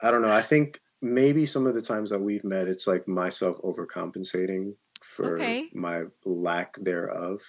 [0.01, 0.32] I don't know.
[0.32, 5.36] I think maybe some of the times that we've met, it's like myself overcompensating for
[5.36, 5.69] okay.
[5.73, 7.41] my lack thereof.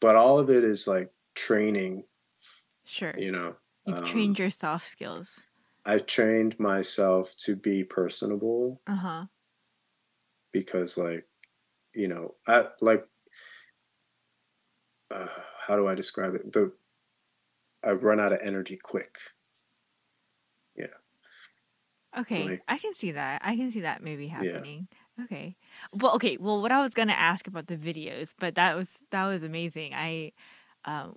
[0.00, 2.04] But all of it is like training.
[2.84, 3.14] Sure.
[3.18, 3.56] You know,
[3.86, 5.46] you've um, trained your soft skills.
[5.86, 8.80] I've trained myself to be personable.
[8.86, 9.24] Uh huh.
[10.52, 11.26] Because, like,
[11.94, 13.04] you know, I like,
[15.10, 15.26] uh,
[15.66, 16.52] how do I describe it?
[16.52, 16.72] The
[17.86, 19.18] I run out of energy quick.
[20.76, 20.86] Yeah.
[22.16, 23.42] Okay, like, I can see that.
[23.44, 24.88] I can see that maybe happening.
[25.18, 25.24] Yeah.
[25.24, 25.56] Okay.
[25.92, 26.36] Well, okay.
[26.38, 29.94] Well, what I was gonna ask about the videos, but that was that was amazing.
[29.94, 30.32] I,
[30.84, 31.16] um,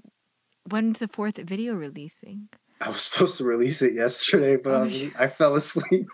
[0.70, 2.50] when's the fourth video releasing?
[2.82, 6.08] I was supposed to release it yesterday, but oh, I, I fell asleep.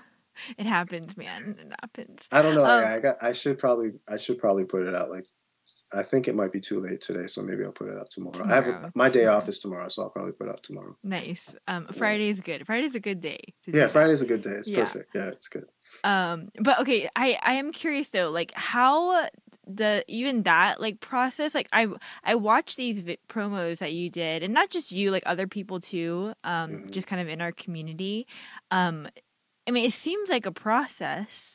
[0.57, 1.55] It happens, man.
[1.59, 2.25] It happens.
[2.31, 2.63] I don't know.
[2.63, 3.21] Um, I, I got.
[3.21, 3.91] I should probably.
[4.07, 5.27] I should probably put it out like
[5.95, 8.33] I think it might be too late today, so maybe I'll put it out tomorrow.
[8.33, 8.51] tomorrow.
[8.51, 10.95] I have a, my day off is tomorrow, so I'll probably put it out tomorrow.
[11.03, 11.55] Nice.
[11.67, 12.65] Um, is good.
[12.65, 13.53] Friday's a good day.
[13.65, 14.51] yeah, Friday's a good day.
[14.51, 14.79] It's yeah.
[14.79, 15.11] perfect.
[15.13, 15.65] Yeah, it's good.
[16.03, 19.27] Um, but okay, I I am curious though, like how
[19.67, 21.53] the even that like process.
[21.53, 21.87] Like I
[22.23, 25.79] I watched these vi- promos that you did, and not just you, like other people
[25.79, 26.33] too.
[26.43, 26.89] Um, mm-hmm.
[26.89, 28.27] just kind of in our community.
[28.71, 29.07] Um,
[29.67, 31.52] I mean, it seems like a process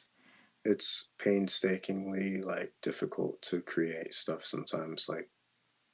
[0.68, 5.30] it's painstakingly like difficult to create stuff sometimes like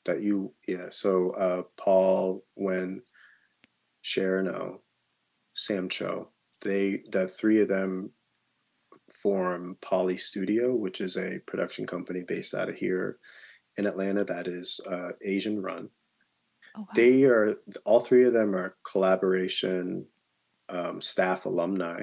[0.05, 3.01] that you yeah so uh paul when
[4.03, 4.79] sharon
[5.55, 6.29] sam cho
[6.63, 8.11] they the three of them
[9.13, 13.19] form poly studio which is a production company based out of here
[13.77, 15.89] in atlanta that is uh, asian run
[16.77, 16.87] oh, wow.
[16.97, 17.55] they are
[17.85, 20.05] all three of them are collaboration
[20.69, 22.03] um, staff alumni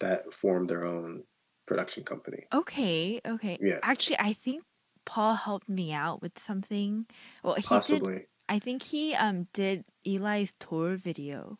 [0.00, 1.22] that form their own
[1.66, 2.44] production company.
[2.52, 3.58] Okay, okay.
[3.60, 3.78] Yeah.
[3.82, 4.64] Actually, I think
[5.04, 7.06] Paul helped me out with something.
[7.42, 8.14] Well, he Possibly.
[8.14, 8.26] did.
[8.48, 11.58] I think he um did Eli's tour video.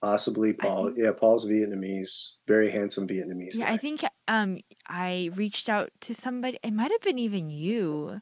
[0.00, 0.86] Possibly Paul.
[0.86, 3.56] Think, yeah, Paul's Vietnamese, very handsome Vietnamese.
[3.56, 3.72] Yeah, guy.
[3.72, 6.58] I think um I reached out to somebody.
[6.62, 8.20] It might have been even you.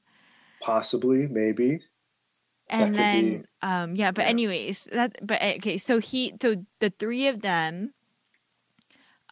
[0.61, 1.81] Possibly, maybe.
[2.71, 4.31] And then be, um yeah, but yeah.
[4.31, 7.93] anyways, that but eh, okay, so he so the three of them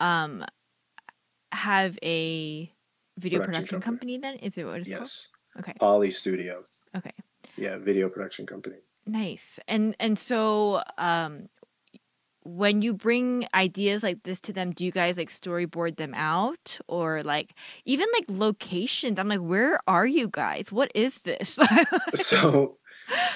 [0.03, 0.45] um
[1.53, 2.71] have a
[3.17, 4.19] video production, production company.
[4.19, 4.37] company.
[4.37, 4.47] then?
[4.47, 5.29] Is it what it's yes.
[5.55, 5.65] called?
[5.65, 5.75] Okay.
[5.79, 6.65] Poly Studio.
[6.97, 7.13] Okay.
[7.57, 8.79] Yeah, video production company.
[9.07, 9.59] Nice.
[9.69, 11.49] And and so um
[12.45, 16.81] when you bring ideas like this to them, do you guys like storyboard them out
[16.89, 19.19] or like even like locations?
[19.19, 20.73] I'm like, where are you guys?
[20.73, 21.57] What is this?
[22.15, 22.75] so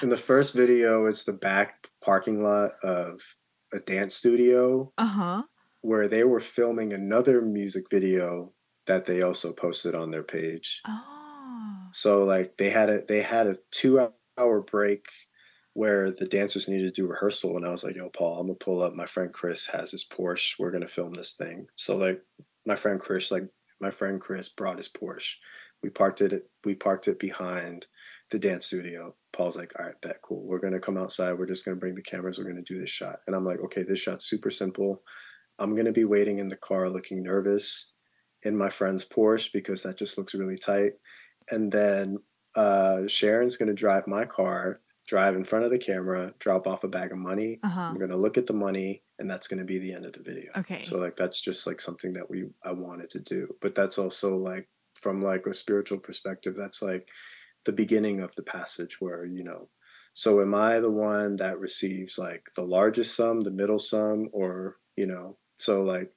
[0.01, 3.37] in the first video, it's the back parking lot of
[3.71, 4.91] a dance studio.
[4.97, 5.43] Uh huh
[5.81, 8.53] where they were filming another music video
[8.87, 10.81] that they also posted on their page.
[10.87, 11.87] Oh.
[11.91, 15.05] So like they had a they had a two hour break
[15.73, 18.55] where the dancers needed to do rehearsal and I was like, yo, Paul, I'm gonna
[18.55, 18.93] pull up.
[18.93, 20.55] My friend Chris has his Porsche.
[20.57, 21.67] We're gonna film this thing.
[21.75, 22.21] So like
[22.65, 23.47] my friend Chris, like
[23.79, 25.35] my friend Chris brought his Porsche.
[25.83, 27.87] We parked it we parked it behind
[28.31, 29.15] the dance studio.
[29.31, 30.45] Paul's like, all right, bet, cool.
[30.45, 31.33] We're gonna come outside.
[31.33, 32.37] We're just gonna bring the cameras.
[32.37, 33.19] We're gonna do this shot.
[33.27, 35.03] And I'm like, okay, this shot's super simple.
[35.59, 37.93] I'm going to be waiting in the car looking nervous
[38.43, 40.93] in my friend's Porsche because that just looks really tight.
[41.49, 42.17] And then
[42.55, 46.83] uh, Sharon's going to drive my car, drive in front of the camera, drop off
[46.83, 47.59] a bag of money.
[47.63, 47.81] Uh-huh.
[47.81, 50.13] I'm going to look at the money, and that's going to be the end of
[50.13, 50.51] the video.
[50.57, 50.83] Okay.
[50.83, 54.37] So like that's just like something that we I wanted to do, but that's also
[54.37, 57.09] like from like a spiritual perspective, that's like
[57.67, 59.67] the beginning of the passage where you know
[60.13, 64.77] so am i the one that receives like the largest sum the middle sum or
[64.95, 66.11] you know so like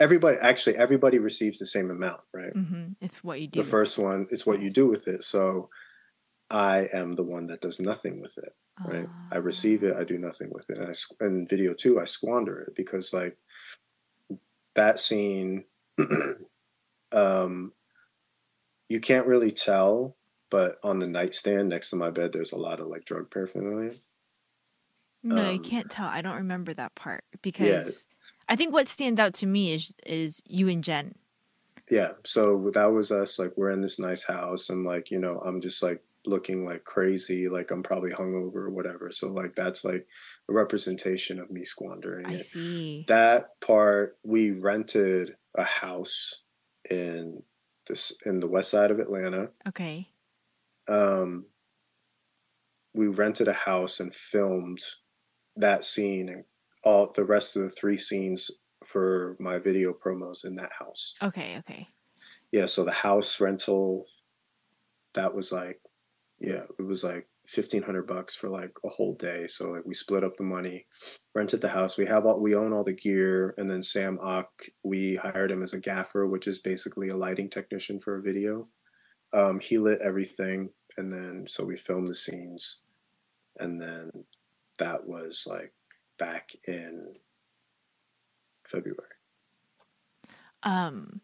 [0.00, 2.54] everybody actually everybody receives the same amount, right?
[2.54, 2.92] Mm-hmm.
[3.00, 3.62] It's what you do.
[3.62, 5.24] The first one, it's what you do with it.
[5.24, 5.70] So
[6.50, 9.04] I am the one that does nothing with it, right?
[9.04, 9.34] Uh...
[9.34, 10.78] I receive it, I do nothing with it.
[10.78, 13.36] And I in video two, I squander it because like
[14.74, 15.64] that scene,
[17.12, 17.72] um,
[18.88, 20.16] you can't really tell,
[20.50, 23.94] but on the nightstand next to my bed, there's a lot of like drug paraphernalia.
[25.22, 26.06] No, um, you can't tell.
[26.06, 28.06] I don't remember that part because.
[28.48, 31.14] I think what stands out to me is is you and Jen.
[31.90, 32.12] Yeah.
[32.24, 33.38] So that was us.
[33.38, 36.84] Like we're in this nice house, and like you know, I'm just like looking like
[36.84, 39.10] crazy, like I'm probably hungover or whatever.
[39.12, 40.06] So like that's like
[40.48, 42.46] a representation of me squandering I it.
[42.46, 43.04] see.
[43.08, 46.42] That part we rented a house
[46.90, 47.42] in
[47.86, 49.50] this in the west side of Atlanta.
[49.68, 50.08] Okay.
[50.88, 51.46] Um
[52.92, 54.82] we rented a house and filmed
[55.54, 56.44] that scene and
[56.84, 58.50] all the rest of the three scenes
[58.84, 61.14] for my video promos in that house.
[61.22, 61.56] Okay.
[61.58, 61.88] Okay.
[62.52, 64.06] Yeah, so the house rental
[65.14, 65.80] that was like
[66.38, 69.46] yeah, it was like fifteen hundred bucks for like a whole day.
[69.46, 70.86] So like we split up the money,
[71.34, 71.96] rented the house.
[71.96, 75.62] We have all we own all the gear, and then Sam Ock, we hired him
[75.62, 78.64] as a gaffer, which is basically a lighting technician for a video.
[79.32, 82.80] Um, he lit everything, and then so we filmed the scenes,
[83.58, 84.10] and then
[84.78, 85.72] that was like
[86.18, 87.14] back in
[88.66, 88.96] February.
[90.62, 91.20] Um.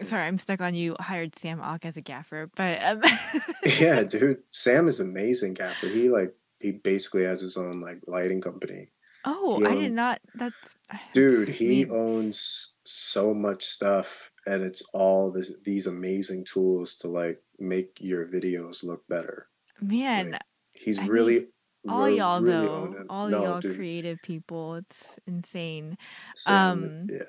[0.00, 0.96] Sorry, I'm stuck on you.
[0.98, 3.02] Hired Sam Ock as a gaffer, but um.
[3.80, 5.88] yeah, dude, Sam is amazing gaffer.
[5.88, 8.90] He like he basically has his own like lighting company.
[9.24, 10.20] Oh, He I did not.
[10.34, 10.76] That's
[11.12, 11.90] Dude, that's he neat.
[11.90, 18.26] owns so much stuff and it's all this these amazing tools to like make your
[18.26, 19.48] videos look better.
[19.82, 20.32] man.
[20.32, 21.48] like, He's I mean, really
[21.88, 24.74] all re- y'all really though, all No, y'all dude, creative people.
[24.76, 25.96] It's insane.
[26.34, 27.24] Sam, um, yeah.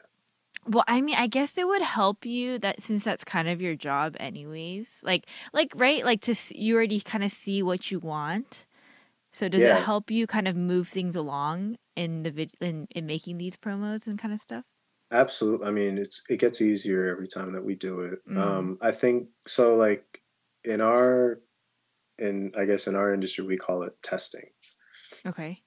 [0.67, 3.75] Well, I mean, I guess it would help you that since that's kind of your
[3.75, 5.01] job, anyways.
[5.03, 8.67] Like, like right, like to you already kind of see what you want.
[9.33, 9.77] So does Yeah.
[9.77, 13.57] it help you kind of move things along in the vid in, in making these
[13.57, 14.65] promos and kind of stuff?
[15.11, 15.67] Absolutely.
[15.67, 18.19] I mean, it's it gets easier every time that we do it.
[18.27, 18.37] Mhm.
[18.37, 19.75] Um, I think so.
[19.75, 20.21] Like
[20.63, 21.41] in our,
[22.22, 24.49] in I guess in our industry, we call it testing,
[25.26, 25.63] Okay.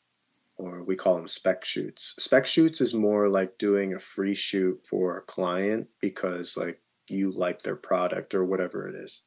[0.57, 2.15] or we call them spec shoots.
[2.19, 7.31] Spec shoots is more like doing a free shoot for a client because like you
[7.31, 9.23] like their product or whatever it is.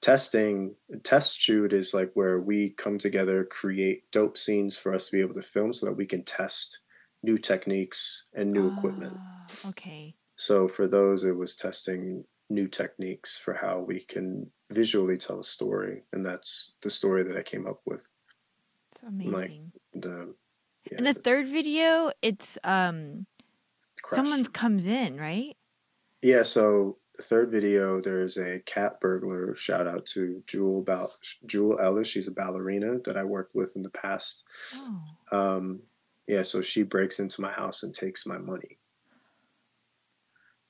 [0.00, 0.74] Testing,
[1.04, 5.20] test shoot is like where we come together, create dope scenes for us to be
[5.20, 6.80] able to film, so that we can test
[7.22, 9.16] new techniques and new equipment.
[9.16, 10.16] Ah, Okay.
[10.34, 15.44] So for those, it was testing new techniques for how we can visually tell a
[15.44, 18.08] story, and that's the story that I came up with.
[18.92, 19.72] It's amazing.
[19.94, 20.34] The
[20.90, 23.26] yeah, In the third video, it's um
[24.02, 24.16] crash.
[24.16, 25.56] someone comes in, right?
[26.22, 26.42] yeah.
[26.42, 29.54] So the third video, there's a cat burglar.
[29.54, 31.12] Shout out to Jewel Bal-
[31.46, 32.08] Jewel Ellis.
[32.08, 34.44] She's a ballerina that I worked with in the past.
[34.76, 35.02] Oh.
[35.30, 35.82] Um,
[36.26, 38.78] yeah, so she breaks into my house and takes my money.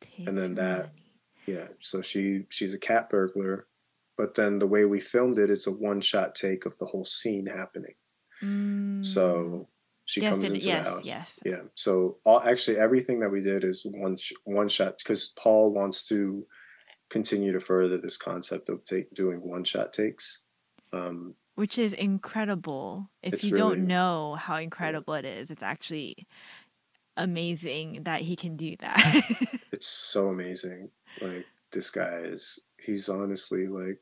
[0.00, 0.98] takes and then that- money.
[1.46, 3.66] Yeah, so she she's a cat burglar,
[4.16, 7.04] but then the way we filmed it, it's a one shot take of the whole
[7.04, 7.94] scene happening.
[8.42, 9.04] Mm.
[9.04, 9.68] So
[10.04, 11.04] she yes, comes it- into yes, the house.
[11.04, 11.38] yes.
[11.44, 11.60] Yeah.
[11.74, 16.06] So all actually everything that we did is one sh- one shot because Paul wants
[16.08, 16.46] to
[17.10, 20.42] continue to further this concept of take doing one shot takes.
[20.92, 23.10] Um, which is incredible.
[23.22, 26.26] If you really- don't know how incredible it is, it's actually
[27.16, 29.22] amazing that he can do that.
[29.70, 30.90] it's so amazing.
[31.20, 34.00] Like this guy is he's honestly like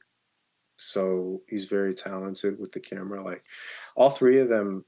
[0.76, 3.22] so he's very talented with the camera.
[3.22, 3.45] Like
[3.97, 4.85] all three of them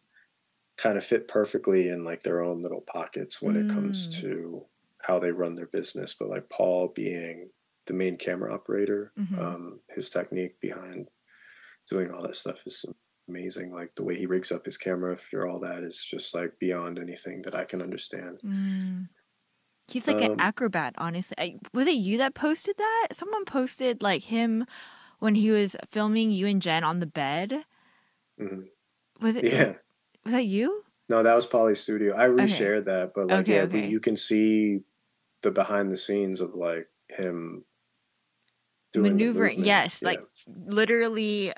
[0.78, 4.20] kind of fit perfectly in like their own little pockets when it comes Mm.
[4.22, 4.64] to
[5.02, 6.14] how they run their business.
[6.18, 7.50] But like Paul being
[7.86, 9.38] the main camera operator, Mhm.
[9.38, 11.10] um, his technique behind
[11.90, 12.86] doing all that stuff is
[13.28, 13.72] amazing.
[13.74, 16.98] Like the way he rigs up his camera for all that is just like beyond
[16.98, 18.40] anything that I can understand.
[18.42, 19.08] Mm.
[19.88, 21.34] He's like an Um, acrobat, honestly.
[21.38, 23.08] I, was it you that posted that?
[23.12, 24.64] Someone posted like him
[25.18, 27.64] when he was filming you and Jen on the bed.
[28.40, 28.68] Mhm.
[29.20, 29.44] Was it?
[29.44, 29.74] Yeah.
[30.24, 30.84] Was that you?
[31.08, 32.16] No, that was Poly Studio.
[32.16, 33.86] I reshared that, but like, Okay, yeah, okay.
[33.88, 34.80] you can see
[35.42, 37.64] the behind the scenes of like him
[38.92, 39.64] doing Maneuvering.
[39.64, 40.08] Yes, Yeah.
[40.08, 41.52] like literally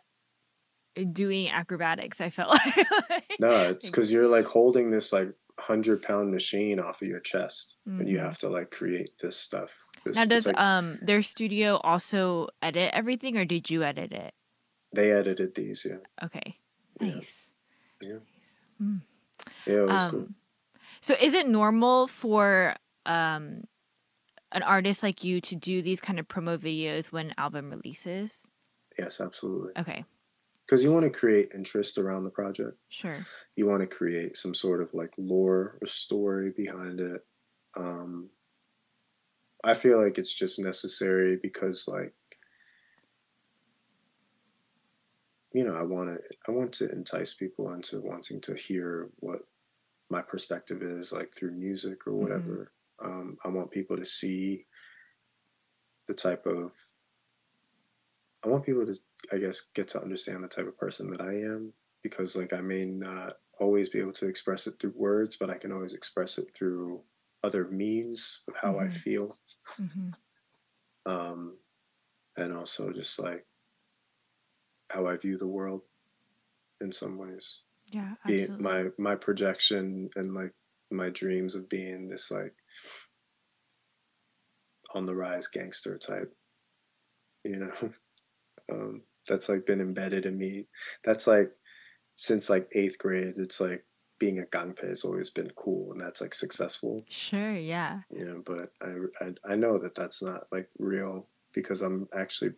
[1.12, 2.20] doing acrobatics.
[2.20, 2.50] I felt
[3.10, 3.34] like.
[3.38, 7.78] no, it's because you're like holding this like hundred pound machine off of your chest,
[7.98, 8.20] and you Mhm.
[8.20, 9.84] have to like create this stuff.
[10.04, 14.34] This, Now, does like, um their studio also edit everything, or did you edit it?
[14.92, 15.84] they edited these?
[15.84, 16.60] Yeah, Okay,
[17.00, 17.16] Yeah.
[17.16, 17.52] nice.
[18.00, 18.18] yeah,
[18.80, 19.02] Mm.
[19.66, 19.82] yeah.
[19.84, 20.32] It was Um, cool.
[21.02, 22.76] So, is it normal for
[23.06, 23.64] um
[24.52, 28.48] an artist like you to do these kind of promo videos when album releases?
[28.98, 29.74] Yes, absolutely.
[29.76, 30.04] Okay,
[30.66, 32.78] Because you want to create interest around the project.
[32.88, 33.26] sure.
[33.54, 37.24] you want to create some sort of like lore or story behind it.
[37.76, 38.30] Um,
[39.62, 42.14] I feel like it's just necessary because like
[45.52, 49.40] you know I want to I want to entice people into wanting to hear what
[50.10, 52.72] my perspective is like through music or whatever.
[53.02, 54.66] Um, I want people to see
[56.06, 56.72] the type of
[58.44, 58.96] I want people to
[59.32, 61.72] I guess get to understand the type of person that I am
[62.02, 65.54] because like I may not always be able to express it through words, but I
[65.54, 67.02] can always express it through
[67.42, 68.86] other means of how mm-hmm.
[68.86, 69.36] I feel.
[69.80, 70.10] Mm-hmm.
[71.06, 71.58] Um,
[72.36, 73.46] and also just like
[74.90, 75.82] how I view the world
[76.80, 77.60] in some ways.
[77.92, 78.46] Yeah, absolutely.
[78.46, 80.52] Being my my projection and like
[80.90, 82.54] my dreams of being this like
[84.94, 86.34] on the rise gangster type,
[87.44, 87.92] you know,
[88.72, 90.66] um, that's like been embedded in me.
[91.02, 91.52] That's like
[92.16, 93.34] since like eighth grade.
[93.36, 93.84] It's like
[94.18, 97.04] being a gangpe has always been cool, and that's like successful.
[97.08, 98.00] Sure, yeah.
[98.10, 102.52] You know, but I I, I know that that's not like real because I'm actually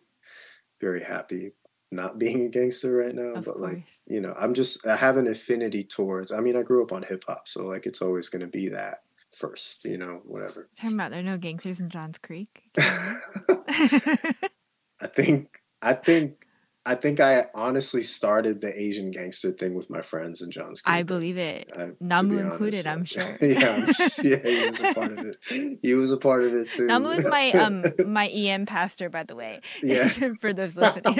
[0.79, 1.53] very happy
[1.91, 3.73] not being a gangster right now of but course.
[3.73, 6.91] like you know i'm just i have an affinity towards i mean i grew up
[6.91, 9.03] on hip-hop so like it's always going to be that
[9.33, 14.33] first you know whatever talking about there are no gangsters in johns creek i
[15.13, 16.46] think i think
[16.87, 20.95] I think I honestly started the Asian gangster thing with my friends in Johns Creek.
[20.95, 21.69] I believe it.
[21.77, 23.37] I, Namu included, I'm sure.
[23.41, 25.37] yeah, I'm, yeah, he was a part of it.
[25.83, 26.85] He was a part of it too.
[26.85, 29.59] Namu is my um my EM pastor, by the way.
[29.83, 30.07] Yeah.
[30.39, 31.19] For those listening,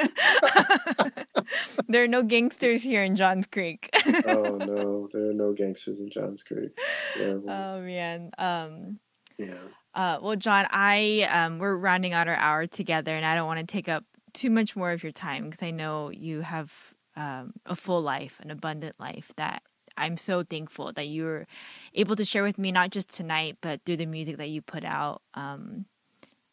[1.89, 3.89] there are no gangsters here in Johns Creek.
[4.25, 6.77] oh no, there are no gangsters in Johns Creek.
[7.19, 8.31] Yeah, well, oh man.
[8.37, 8.99] Um.
[9.37, 9.53] Yeah.
[9.93, 13.59] Uh, well, John, I um, we're rounding out our hour together, and I don't want
[13.59, 14.05] to take up
[14.37, 18.39] too much more of your time because I know you have um, a full life,
[18.41, 19.63] an abundant life that
[19.97, 21.47] I'm so thankful that you were
[21.95, 24.85] able to share with me, not just tonight, but through the music that you put
[24.85, 25.23] out.
[25.33, 25.85] Um,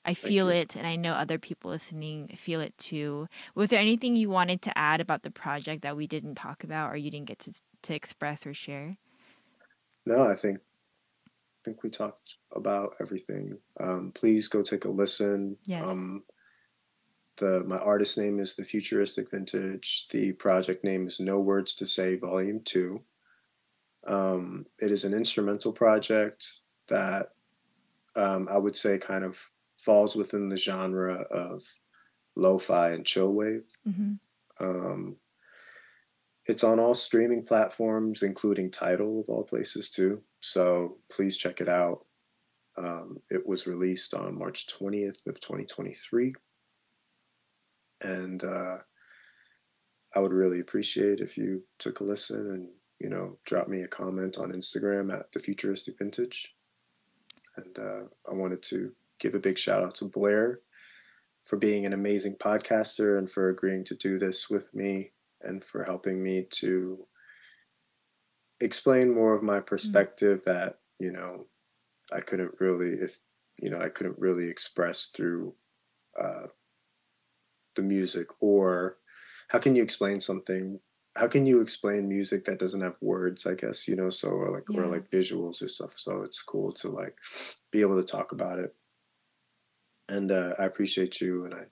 [0.07, 3.27] I feel it, and I know other people listening feel it too.
[3.55, 6.93] Was there anything you wanted to add about the project that we didn't talk about,
[6.93, 8.99] or you didn't get to to express or share?
[10.05, 13.59] No, I think I think we talked about everything.
[13.81, 15.57] Um, please go take a listen.
[15.65, 15.85] Yes.
[15.85, 16.25] Um,
[17.37, 20.07] the my artist name is the Futuristic Vintage.
[20.11, 23.03] The project name is Know Words to Say Volume Two.
[24.07, 26.47] Um, it is an instrumental project
[26.89, 27.31] that
[28.17, 31.63] um, I would say kind of falls within the genre of
[32.37, 33.65] lo-fi and chillwave.
[33.89, 34.15] Mm-hmm.
[34.65, 35.17] Um,
[36.47, 40.23] it's on all streaming platforms, including Tidal of all places too.
[40.41, 42.05] So please check it out.
[42.77, 46.35] Um, it was released on March 20th of 2023
[48.01, 48.79] and uh,
[50.15, 52.69] I would really appreciate if you took a listen and
[53.01, 56.55] you know drop me a comment on Instagram at the Futuristic Vintage.
[57.57, 60.61] And uh, I wanted to give a big shout out to Blair
[61.45, 65.85] for being an amazing podcaster and for agreeing to do this with me and for
[65.85, 67.07] helping me to
[68.61, 69.67] explain more of my mm.
[69.67, 70.53] perspective mm-hmm.
[70.53, 71.47] that you know
[72.13, 73.21] I couldn't really if
[73.59, 75.55] you know I couldn't really express through
[76.19, 76.47] uh,
[77.75, 78.97] the music or
[79.49, 80.81] how can you explain something
[81.17, 84.51] how can you explain music that doesn't have words i guess you know so or
[84.51, 84.81] like yeah.
[84.81, 87.17] or like visuals or stuff so it's cool to like
[87.71, 88.75] be able to talk about it
[90.09, 91.65] and uh, i appreciate you and i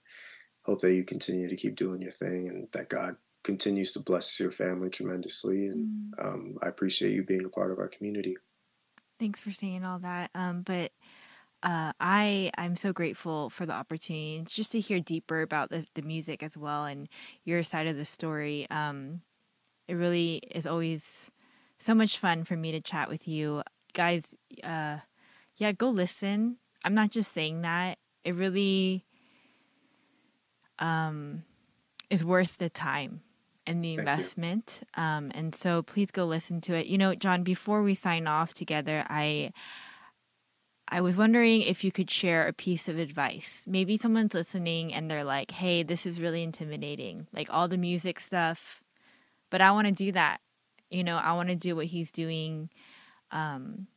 [0.63, 4.39] hope that you continue to keep doing your thing and that god continues to bless
[4.39, 6.25] your family tremendously and mm.
[6.25, 8.37] um, i appreciate you being a part of our community
[9.19, 10.91] thanks for saying all that um, but
[11.63, 16.01] uh, I I'm so grateful for the opportunity just to hear deeper about the, the
[16.01, 17.07] music as well and
[17.45, 18.67] your side of the story.
[18.69, 19.21] Um,
[19.87, 21.31] it really is always
[21.79, 23.63] so much fun for me to chat with you
[23.93, 24.35] guys.
[24.63, 24.99] Uh,
[25.55, 26.57] yeah, go listen.
[26.83, 27.97] I'm not just saying that.
[28.23, 29.05] It really
[30.79, 31.43] um,
[32.09, 33.21] is worth the time
[33.65, 34.83] and the investment.
[34.95, 36.87] Um, and so please go listen to it.
[36.87, 39.51] You know, John, before we sign off together, I
[40.93, 43.65] I was wondering if you could share a piece of advice.
[43.67, 48.19] Maybe someone's listening and they're like, hey, this is really intimidating, like all the music
[48.19, 48.83] stuff,
[49.49, 50.39] but I want to do that.
[50.91, 52.69] You know, I want to do what he's doing.
[53.31, 53.87] Um,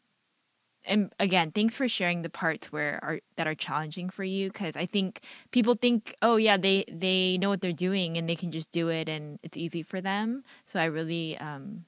[0.86, 4.74] and again, thanks for sharing the parts where are that are challenging for you because
[4.74, 5.20] I think
[5.50, 8.88] people think, oh yeah, they they know what they're doing and they can just do
[8.88, 10.44] it and it's easy for them.
[10.64, 11.84] So I really um,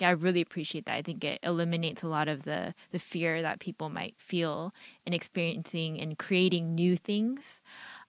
[0.00, 0.94] yeah, I really appreciate that.
[0.94, 4.72] I think it eliminates a lot of the the fear that people might feel
[5.06, 7.62] in experiencing and creating new things.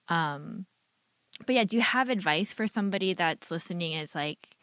[0.08, 0.66] Um,
[1.46, 4.56] but yeah, do you have advice for somebody that's listening and it's like,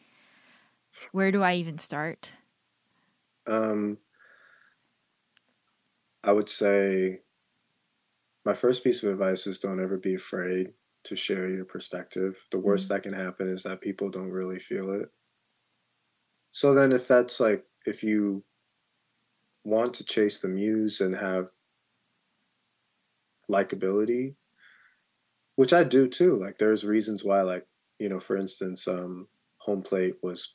[1.12, 2.32] where do I even start?
[3.46, 3.98] Um,
[6.22, 7.20] I would say
[8.44, 10.72] my first piece of advice is don't ever be afraid
[11.04, 12.44] to share your perspective.
[12.50, 12.94] The worst mm-hmm.
[12.94, 15.10] that can happen is that people don't really feel it.
[16.50, 18.44] So then, if that's like, if you
[19.64, 21.52] want to chase the muse and have
[23.48, 24.36] likability,
[25.56, 27.66] which I do too, like, there's reasons why, like,
[27.98, 30.54] you know, for instance, um, home plate was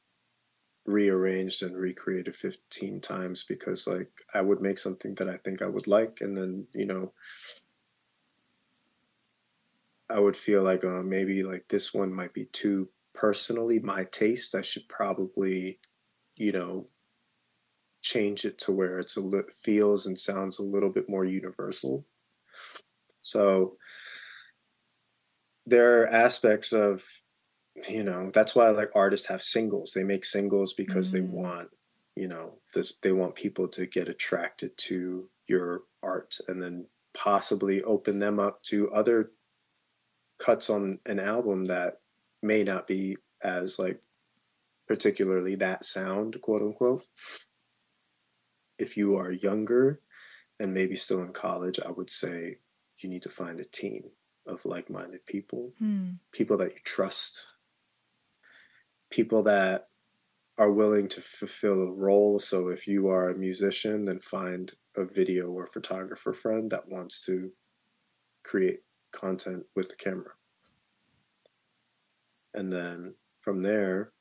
[0.85, 5.67] rearranged and recreated 15 times because like I would make something that I think I
[5.67, 7.13] would like and then, you know,
[10.09, 14.55] I would feel like uh, maybe like this one might be too personally my taste.
[14.55, 15.79] I should probably,
[16.35, 16.87] you know,
[18.01, 22.05] change it to where it's a li- feels and sounds a little bit more universal.
[23.21, 23.77] So
[25.65, 27.03] there are aspects of
[27.87, 31.13] you know that's why like artists have singles they make singles because mm.
[31.13, 31.69] they want
[32.15, 37.81] you know this they want people to get attracted to your art and then possibly
[37.83, 39.31] open them up to other
[40.39, 41.99] cuts on an album that
[42.43, 44.01] may not be as like
[44.87, 47.05] particularly that sound quote unquote
[48.77, 50.01] if you are younger
[50.59, 52.57] and maybe still in college i would say
[52.97, 54.11] you need to find a team
[54.45, 55.73] of like-minded people.
[55.79, 56.11] Hmm.
[56.31, 57.47] people that you trust.
[59.09, 59.87] People that
[60.57, 62.39] are willing to fulfill a role.
[62.39, 67.21] So if you are a musician then find a video or photographer friend that wants
[67.25, 67.51] to
[68.43, 70.33] create content with the camera
[72.53, 74.11] and then from there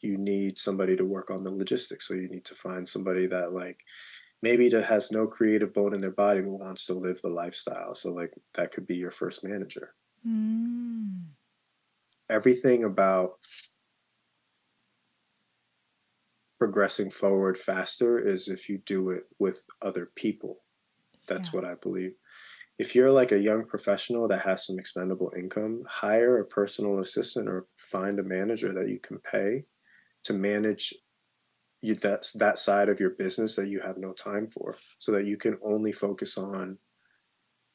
[0.00, 2.08] you need somebody to work on the logistics.
[2.08, 3.80] So you need to find somebody that like
[4.42, 7.94] maybe that has no creative bone in their body but wants to live the lifestyle.
[7.94, 9.94] So like that could be your first manager.
[10.26, 11.24] Mm.
[12.30, 13.32] everything about
[16.60, 20.58] progressing forward faster is if you do it with other people.
[21.26, 21.60] That's yeah.
[21.60, 22.14] what i believe
[22.82, 27.48] if you're like a young professional that has some expendable income hire a personal assistant
[27.48, 29.64] or find a manager that you can pay
[30.24, 30.94] to manage
[31.80, 35.26] you that's that side of your business that you have no time for so that
[35.26, 36.78] you can only focus on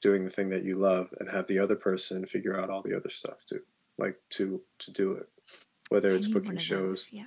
[0.02, 2.96] doing the thing that you love and have the other person figure out all the
[2.96, 3.62] other stuff too
[3.98, 5.28] like to to do it.
[5.90, 7.10] Whether it's booking shows.
[7.12, 7.26] yeah.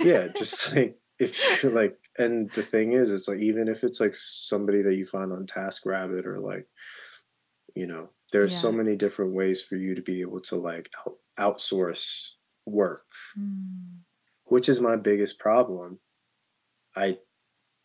[0.00, 4.00] Yeah just like if you're like and the thing is it's like even if it's
[4.00, 6.66] like somebody that you find on taskrabbit or like
[7.74, 8.58] you know there's yeah.
[8.58, 12.30] so many different ways for you to be able to like out- outsource
[12.66, 13.06] work
[13.38, 13.98] mm.
[14.44, 15.98] which is my biggest problem
[16.96, 17.18] I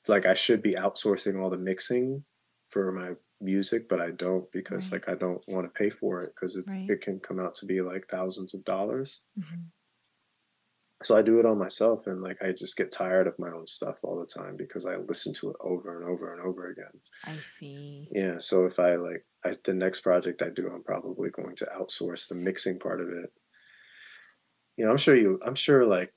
[0.07, 2.23] like I should be outsourcing all the mixing
[2.67, 5.07] for my music, but I don't because right.
[5.07, 6.89] like I don't want to pay for it because it right.
[6.89, 9.21] it can come out to be like thousands of dollars.
[9.39, 9.61] Mm-hmm.
[11.03, 13.67] So I do it all myself, and like I just get tired of my own
[13.67, 17.01] stuff all the time because I listen to it over and over and over again.
[17.25, 18.07] I see.
[18.11, 18.39] Yeah.
[18.39, 22.27] So if I like I, the next project I do, I'm probably going to outsource
[22.27, 23.31] the mixing part of it.
[24.77, 25.39] You know, I'm sure you.
[25.45, 26.11] I'm sure like,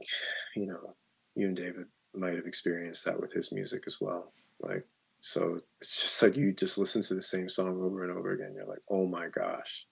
[0.54, 0.94] you know,
[1.34, 4.32] you and David might have experienced that with his music as well.
[4.60, 4.86] Like,
[5.20, 8.54] so it's just like you just listen to the same song over and over again.
[8.54, 9.86] You're like, oh my gosh.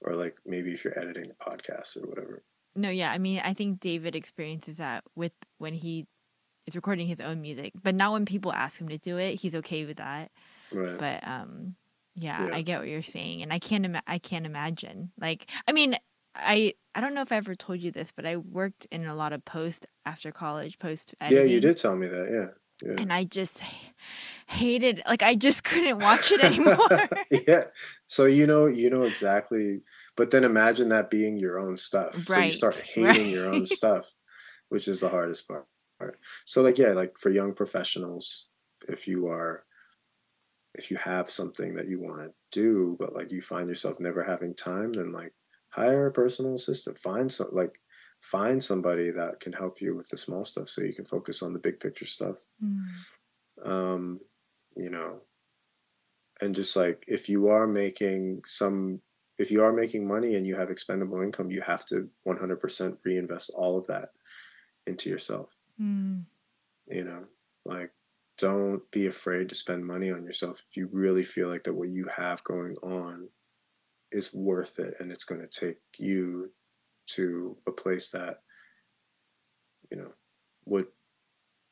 [0.00, 2.42] Or like maybe if you're editing a podcast or whatever.
[2.74, 3.12] No, yeah.
[3.12, 6.06] I mean, I think David experiences that with when he
[6.66, 9.40] is recording his own music, but not when people ask him to do it.
[9.40, 10.30] He's okay with that.
[10.72, 10.98] Right.
[10.98, 11.76] But um,
[12.14, 12.54] yeah, yeah.
[12.54, 13.84] I get what you're saying, and I can't.
[13.84, 15.12] Ima- I can't imagine.
[15.18, 15.96] Like, I mean,
[16.34, 19.14] I I don't know if I ever told you this, but I worked in a
[19.14, 22.28] lot of post after college, post Yeah, you did tell me that.
[22.82, 22.88] Yeah.
[22.88, 23.00] yeah.
[23.00, 23.62] And I just
[24.46, 27.08] hated like I just couldn't watch it anymore.
[27.46, 27.64] yeah.
[28.06, 29.82] So you know you know exactly
[30.16, 32.28] but then imagine that being your own stuff.
[32.28, 32.36] Right.
[32.36, 33.26] So you start hating right.
[33.26, 34.12] your own stuff,
[34.68, 35.66] which is the hardest part.
[36.44, 38.46] So like yeah, like for young professionals,
[38.88, 39.64] if you are
[40.74, 44.24] if you have something that you want to do, but like you find yourself never
[44.24, 45.32] having time, then like
[45.74, 47.80] hire a personal assistant find some like
[48.20, 51.52] find somebody that can help you with the small stuff so you can focus on
[51.52, 52.86] the big picture stuff mm.
[53.64, 54.20] um
[54.76, 55.20] you know
[56.40, 59.00] and just like if you are making some
[59.36, 63.50] if you are making money and you have expendable income you have to 100% reinvest
[63.56, 64.10] all of that
[64.86, 66.22] into yourself mm.
[66.86, 67.24] you know
[67.64, 67.90] like
[68.38, 71.88] don't be afraid to spend money on yourself if you really feel like that what
[71.88, 73.28] you have going on
[74.10, 76.50] is worth it and it's going to take you
[77.06, 78.40] to a place that
[79.90, 80.12] you know
[80.64, 80.86] would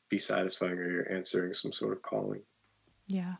[0.09, 2.43] be satisfying or you're answering some sort of calling.
[3.07, 3.35] Yeah.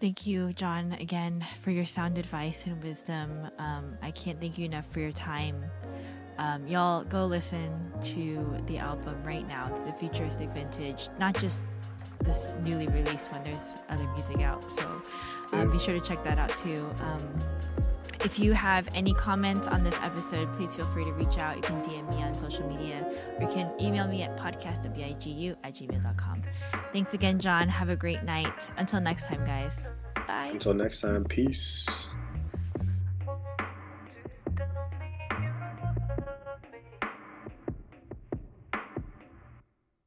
[0.00, 3.50] Thank you john again for your sound advice and wisdom.
[3.58, 5.64] Um, i can't thank you enough for your time
[6.38, 11.62] um, y'all go listen to the album right now the futuristic vintage not just
[12.24, 15.02] this newly released one there's other music out so
[15.52, 16.88] um, be sure to check that out too.
[17.00, 17.28] Um,
[18.24, 21.56] if you have any comments on this episode, please feel free to reach out.
[21.56, 23.06] You can DM me on social media
[23.38, 26.42] or you can email me at podcastwigu at gmail.com.
[26.92, 27.68] Thanks again, John.
[27.68, 28.70] Have a great night.
[28.76, 29.92] Until next time, guys.
[30.26, 30.50] Bye.
[30.52, 32.08] Until next time, peace.